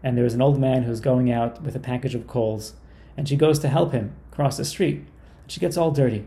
And 0.04 0.18
there's 0.18 0.34
an 0.34 0.42
old 0.42 0.60
man 0.60 0.84
who's 0.84 1.00
going 1.00 1.32
out 1.32 1.62
with 1.62 1.76
a 1.76 1.80
package 1.80 2.16
of 2.16 2.28
coals. 2.28 2.74
And 3.16 3.28
she 3.28 3.36
goes 3.36 3.60
to 3.60 3.70
help 3.70 3.94
him 3.94 4.14
cross 4.32 4.58
the 4.58 4.66
street. 4.66 5.06
She 5.48 5.60
gets 5.60 5.78
all 5.78 5.92
dirty. 5.92 6.26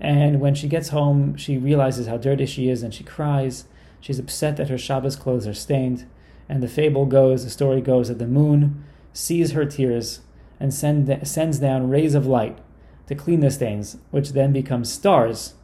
And 0.00 0.40
when 0.40 0.54
she 0.54 0.68
gets 0.68 0.88
home, 0.88 1.36
she 1.36 1.58
realizes 1.58 2.06
how 2.06 2.16
dirty 2.16 2.46
she 2.46 2.70
is 2.70 2.82
and 2.82 2.94
she 2.94 3.04
cries. 3.04 3.64
She's 4.00 4.18
upset 4.18 4.56
that 4.56 4.68
her 4.68 4.78
Shabbos 4.78 5.16
clothes 5.16 5.46
are 5.46 5.54
stained. 5.54 6.06
And 6.48 6.62
the 6.62 6.68
fable 6.68 7.04
goes, 7.04 7.44
the 7.44 7.50
story 7.50 7.80
goes, 7.80 8.08
that 8.08 8.18
the 8.18 8.26
moon 8.26 8.84
sees 9.12 9.52
her 9.52 9.64
tears 9.64 10.20
and 10.60 10.72
send, 10.72 11.26
sends 11.26 11.58
down 11.58 11.90
rays 11.90 12.14
of 12.14 12.26
light 12.26 12.58
to 13.06 13.14
clean 13.14 13.40
the 13.40 13.50
stains, 13.50 13.96
which 14.10 14.32
then 14.32 14.52
become 14.52 14.84
stars 14.84 15.54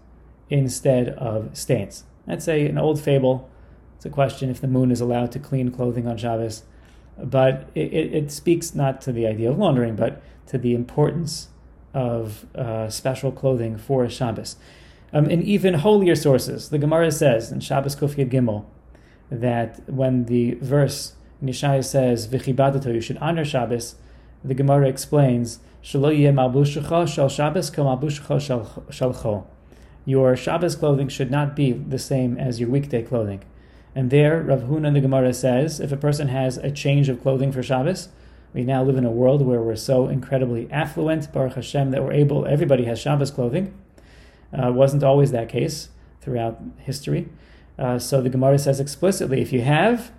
instead 0.50 1.10
of 1.10 1.56
stains. 1.56 2.04
That's 2.26 2.48
a, 2.48 2.66
an 2.66 2.78
old 2.78 3.00
fable. 3.00 3.50
It's 3.96 4.06
a 4.06 4.10
question 4.10 4.50
if 4.50 4.60
the 4.60 4.68
moon 4.68 4.90
is 4.90 5.00
allowed 5.00 5.32
to 5.32 5.38
clean 5.38 5.70
clothing 5.70 6.06
on 6.06 6.16
Shabbos. 6.16 6.62
But 7.18 7.68
it, 7.74 7.92
it, 7.92 8.14
it 8.14 8.32
speaks 8.32 8.74
not 8.74 9.00
to 9.02 9.12
the 9.12 9.26
idea 9.26 9.50
of 9.50 9.58
laundering, 9.58 9.96
but 9.96 10.22
to 10.46 10.58
the 10.58 10.74
importance 10.74 11.48
of 11.92 12.46
uh, 12.54 12.88
special 12.90 13.30
clothing 13.30 13.78
for 13.78 14.08
Shabbos. 14.08 14.56
Um, 15.12 15.26
in 15.26 15.42
even 15.42 15.74
holier 15.74 16.16
sources, 16.16 16.70
the 16.70 16.78
Gemara 16.78 17.12
says 17.12 17.52
in 17.52 17.60
Shabbos 17.60 17.94
Kuf 17.94 18.16
Gimel 18.16 18.64
that 19.30 19.88
when 19.88 20.24
the 20.24 20.54
verse 20.54 21.14
in 21.40 21.48
Yeshaya 21.48 21.84
says, 21.84 22.26
V'chibadato, 22.26 22.92
you 22.92 23.00
should 23.00 23.18
honor 23.18 23.44
Shabbos, 23.44 23.96
the 24.44 24.54
Gemara 24.54 24.88
explains, 24.88 25.58
Your 30.06 30.36
Shabbos 30.36 30.76
clothing 30.76 31.08
should 31.08 31.30
not 31.30 31.56
be 31.56 31.72
the 31.72 31.98
same 31.98 32.36
as 32.36 32.60
your 32.60 32.68
weekday 32.68 33.02
clothing. 33.02 33.42
And 33.94 34.10
there, 34.10 34.42
Rav 34.42 34.62
Huna 34.62 34.92
the 34.92 35.00
Gemara 35.00 35.32
says, 35.32 35.80
if 35.80 35.92
a 35.92 35.96
person 35.96 36.28
has 36.28 36.58
a 36.58 36.70
change 36.70 37.08
of 37.08 37.22
clothing 37.22 37.52
for 37.52 37.62
Shabbos, 37.62 38.08
we 38.52 38.64
now 38.64 38.82
live 38.82 38.96
in 38.96 39.04
a 39.04 39.10
world 39.10 39.42
where 39.42 39.62
we're 39.62 39.76
so 39.76 40.08
incredibly 40.08 40.70
affluent, 40.70 41.32
Baruch 41.32 41.54
Hashem, 41.54 41.90
that 41.92 42.02
we're 42.02 42.12
able, 42.12 42.44
everybody 42.46 42.84
has 42.84 42.98
Shabbos 42.98 43.30
clothing. 43.30 43.72
Uh, 44.52 44.70
wasn't 44.72 45.02
always 45.02 45.30
that 45.30 45.48
case. 45.48 45.88
throughout 46.20 46.58
history. 46.78 47.28
Uh, 47.78 47.98
so 47.98 48.22
the 48.22 48.30
Gemara 48.30 48.58
says 48.58 48.80
explicitly, 48.80 49.42
if 49.42 49.52
you 49.52 49.60
have, 49.60 50.10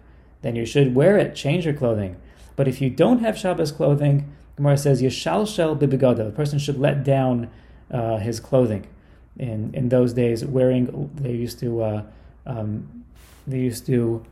then 0.42 0.56
you 0.56 0.66
should 0.66 0.94
wear 0.94 1.18
it, 1.18 1.36
change 1.36 1.66
your 1.66 1.74
clothing. 1.74 2.16
But 2.56 2.68
if 2.68 2.82
you 2.82 2.90
don't 2.90 3.20
have 3.20 3.38
Shabbos 3.38 3.72
clothing, 3.72 4.32
Gemara 4.56 4.78
says 4.78 5.02
Yishalshel 5.02 5.78
bibigoda. 5.78 6.26
The 6.26 6.32
person 6.32 6.60
should 6.60 6.80
let 6.80 7.04
down 7.04 7.50
uh, 7.92 8.18
his 8.18 8.40
clothing. 8.40 8.88
In 9.38 9.74
in 9.74 9.90
those 9.90 10.14
days, 10.14 10.46
wearing 10.46 11.12
they 11.16 11.34
used 11.34 11.60
to 11.60 11.82
uh, 11.84 12.04
um, 12.46 13.04
they 13.46 13.60
used 13.60 13.86
to 13.88 14.26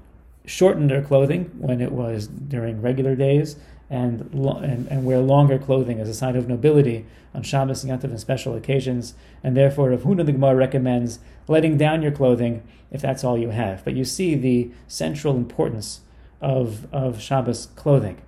shorten 0.46 0.88
their 0.88 1.02
clothing 1.02 1.52
when 1.58 1.82
it 1.82 1.92
was 1.92 2.28
during 2.28 2.82
regular 2.82 3.16
days, 3.16 3.58
and 3.90 4.34
and, 4.34 4.88
and 4.88 5.06
wear 5.06 5.20
longer 5.20 5.60
clothing 5.60 6.00
as 6.00 6.08
a 6.08 6.14
sign 6.14 6.38
of 6.38 6.48
nobility 6.48 7.06
on 7.34 7.44
Shabbos 7.44 7.84
and 7.84 7.92
Yantav 7.92 8.06
and 8.06 8.20
special 8.20 8.56
occasions. 8.56 9.14
And 9.44 9.58
therefore, 9.58 9.90
Rav 9.90 10.04
Huna 10.04 10.26
the 10.26 10.32
Gemara 10.32 10.56
recommends 10.56 11.20
letting 11.50 11.78
down 11.78 12.02
your 12.02 12.12
clothing 12.12 12.64
if 12.90 13.02
that's 13.02 13.26
all 13.26 13.38
you 13.38 13.50
have. 13.50 13.84
But 13.84 13.96
you 13.96 14.06
see 14.06 14.36
the 14.36 14.72
central 14.88 15.36
importance 15.36 16.00
of 16.44 16.94
of 16.94 17.22
Shabbos 17.22 17.70
clothing. 17.76 18.22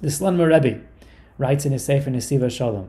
The 0.00 0.08
Slonimer 0.08 0.48
Rebbe 0.48 0.80
writes 1.36 1.66
in 1.66 1.72
his 1.72 1.84
Sefer 1.84 2.10
Nesivos 2.10 2.52
Shalom 2.52 2.88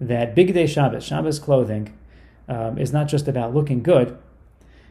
that 0.00 0.34
Bigdei 0.34 0.68
Shabbos, 0.68 1.04
Shabbos 1.04 1.38
clothing, 1.38 1.96
um, 2.48 2.76
is 2.76 2.92
not 2.92 3.08
just 3.08 3.28
about 3.28 3.54
looking 3.54 3.82
good. 3.82 4.18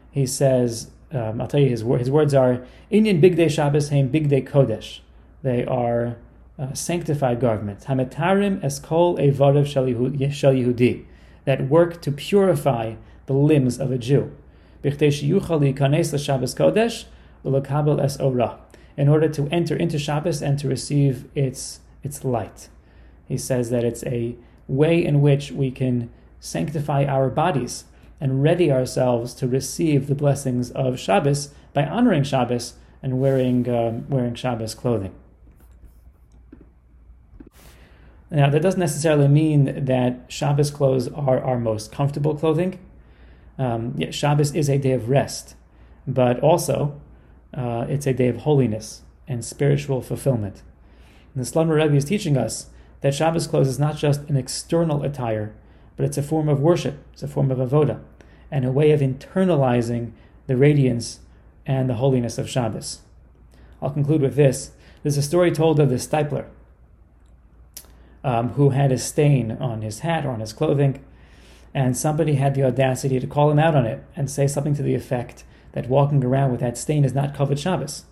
He 0.09 0.25
says, 0.25 0.89
um, 1.11 1.41
I'll 1.41 1.47
tell 1.47 1.59
you 1.59 1.69
his, 1.69 1.81
his 1.81 2.09
words 2.09 2.33
are, 2.33 2.65
Inyan 2.91 3.21
Bigdei 3.21 3.49
Shabbos 3.49 3.89
Haim 3.89 4.09
day 4.09 4.41
Kodesh. 4.41 4.99
They 5.43 5.65
are 5.65 6.17
uh, 6.57 6.73
sanctified 6.73 7.39
garments. 7.39 7.85
Hametarim 7.85 8.61
eskol 8.61 9.19
evarev 9.19 9.67
shel 9.67 9.85
Yehudi. 9.85 11.05
That 11.45 11.69
work 11.69 12.01
to 12.03 12.11
purify 12.11 12.95
the 13.25 13.33
limbs 13.33 13.79
of 13.79 13.91
a 13.91 13.97
Jew. 13.97 14.35
B'chtei 14.83 15.09
sheyuchal 15.09 15.75
kanes 15.77 16.13
l'Shabbos 16.13 16.55
Kodesh 16.55 17.05
u'lekabel 17.43 18.03
es 18.03 18.19
ora 18.19 18.59
in 18.97 19.07
order 19.07 19.27
to 19.29 19.47
enter 19.51 19.75
into 19.75 19.97
Shabbos 19.97 20.41
and 20.41 20.57
to 20.59 20.67
receive 20.67 21.25
its 21.35 21.79
its 22.03 22.23
light. 22.23 22.69
He 23.27 23.37
says 23.37 23.69
that 23.69 23.83
it's 23.83 24.03
a 24.05 24.35
way 24.67 25.03
in 25.03 25.21
which 25.21 25.51
we 25.51 25.71
can 25.71 26.09
sanctify 26.39 27.05
our 27.05 27.29
bodies 27.29 27.85
and 28.19 28.43
ready 28.43 28.71
ourselves 28.71 29.33
to 29.35 29.47
receive 29.47 30.07
the 30.07 30.15
blessings 30.15 30.71
of 30.71 30.99
Shabbos 30.99 31.53
by 31.73 31.85
honoring 31.85 32.23
Shabbos 32.23 32.73
and 33.01 33.19
wearing 33.19 33.67
um, 33.69 34.07
wearing 34.09 34.35
Shabbos 34.35 34.75
clothing. 34.75 35.13
Now, 38.29 38.49
that 38.49 38.61
doesn't 38.61 38.79
necessarily 38.79 39.27
mean 39.27 39.85
that 39.85 40.21
Shabbos 40.29 40.71
clothes 40.71 41.09
are 41.09 41.43
our 41.43 41.59
most 41.59 41.91
comfortable 41.91 42.33
clothing. 42.33 42.79
Um, 43.57 44.09
Shabbos 44.11 44.55
is 44.55 44.69
a 44.69 44.77
day 44.77 44.93
of 44.93 45.09
rest, 45.09 45.55
but 46.07 46.39
also 46.39 46.99
uh, 47.53 47.85
it's 47.89 48.07
a 48.07 48.13
day 48.13 48.27
of 48.27 48.37
holiness 48.37 49.01
and 49.27 49.43
spiritual 49.43 50.01
fulfillment. 50.01 50.61
And 51.33 51.43
the 51.43 51.49
Slonimer 51.49 51.75
Rebbe 51.75 51.95
is 51.95 52.05
teaching 52.05 52.37
us 52.37 52.67
that 53.01 53.13
Shabbos 53.13 53.47
clothes 53.47 53.67
is 53.67 53.79
not 53.79 53.97
just 53.97 54.21
an 54.29 54.37
external 54.37 55.03
attire, 55.03 55.53
but 55.95 56.05
it's 56.05 56.17
a 56.17 56.23
form 56.23 56.49
of 56.49 56.59
worship, 56.59 56.97
it's 57.13 57.23
a 57.23 57.27
form 57.27 57.51
of 57.51 57.57
avoda, 57.57 57.99
and 58.49 58.65
a 58.65 58.71
way 58.71 58.91
of 58.91 59.01
internalizing 59.01 60.11
the 60.47 60.57
radiance 60.57 61.19
and 61.65 61.89
the 61.89 61.95
holiness 61.95 62.37
of 62.37 62.49
Shabbos. 62.49 62.99
I'll 63.81 63.91
conclude 63.91 64.21
with 64.21 64.35
this. 64.35 64.71
There's 65.03 65.17
a 65.17 65.23
story 65.23 65.51
told 65.51 65.79
of 65.79 65.89
the 65.89 65.95
Steipler 65.95 66.45
um, 68.23 68.49
who 68.49 68.69
had 68.69 68.91
a 68.91 68.97
stain 68.97 69.51
on 69.53 69.81
his 69.81 69.99
hat 69.99 70.25
or 70.25 70.29
on 70.29 70.39
his 70.39 70.53
clothing, 70.53 71.03
and 71.73 71.97
somebody 71.97 72.35
had 72.35 72.53
the 72.53 72.63
audacity 72.63 73.19
to 73.19 73.27
call 73.27 73.49
him 73.49 73.59
out 73.59 73.75
on 73.75 73.85
it 73.85 74.03
and 74.15 74.29
say 74.29 74.45
something 74.47 74.75
to 74.75 74.83
the 74.83 74.95
effect 74.95 75.43
that 75.73 75.89
walking 75.89 76.23
around 76.23 76.51
with 76.51 76.59
that 76.59 76.77
stain 76.77 77.03
is 77.03 77.13
not 77.13 77.33
kavod 77.33 77.57
Shabbos. 77.57 78.05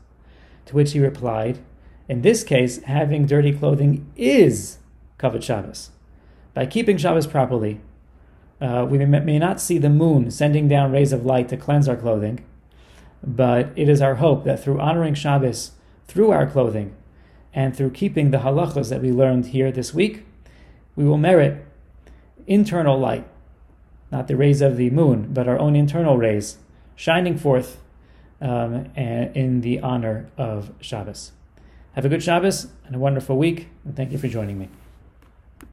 To 0.68 0.76
which 0.76 0.94
he 0.94 1.00
replied, 1.00 1.60
in 2.08 2.22
this 2.22 2.44
case, 2.44 2.82
having 2.84 3.26
dirty 3.26 3.54
clothing 3.54 4.12
is 4.16 4.78
kavod 5.20 5.44
Shabbos. 5.44 5.92
By 6.54 6.66
keeping 6.66 6.98
Shabbos 6.98 7.28
properly, 7.28 7.82
uh, 8.62 8.86
we 8.90 8.98
may, 8.98 9.20
may 9.20 9.40
not 9.40 9.62
see 9.62 9.78
the 9.78 9.90
moon 9.90 10.32
sending 10.32 10.68
down 10.68 10.92
rays 10.92 11.14
of 11.14 11.26
light 11.26 11.50
to 11.50 11.58
cleanse 11.58 11.88
our 11.88 11.96
clothing, 11.96 12.44
but 13.24 13.70
it 13.76 13.90
is 13.90 14.02
our 14.02 14.16
hope 14.16 14.44
that 14.46 14.62
through 14.62 14.80
honoring 14.80 15.14
Shabbos 15.14 15.72
through 16.08 16.32
our 16.32 16.48
clothing 16.48 16.96
and 17.54 17.76
through 17.76 17.92
keeping 17.92 18.32
the 18.32 18.40
halachas 18.40 18.90
that 18.90 19.02
we 19.02 19.12
learned 19.12 19.48
here 19.48 19.72
this 19.72 19.94
week, 19.94 20.26
we 20.96 21.06
will 21.06 21.18
merit 21.18 21.66
internal 22.48 22.98
light, 22.98 23.28
not 24.12 24.28
the 24.28 24.36
rays 24.36 24.62
of 24.62 24.76
the 24.76 24.90
moon, 24.90 25.30
but 25.32 25.48
our 25.48 25.58
own 25.60 25.76
internal 25.76 26.18
rays 26.18 26.58
shining 27.00 27.38
forth 27.38 27.80
um, 28.42 28.92
in 28.94 29.62
the 29.62 29.80
honor 29.80 30.30
of 30.38 30.70
Shabbos. 30.82 31.32
Have 31.94 32.04
a 32.04 32.10
good 32.10 32.22
Shabbos 32.22 32.68
and 32.86 32.94
a 32.94 33.00
wonderful 33.00 33.38
week, 33.38 33.70
and 33.86 33.96
thank 33.96 34.12
you 34.12 34.18
for 34.18 34.28
joining 34.28 34.60
me. 34.60 34.68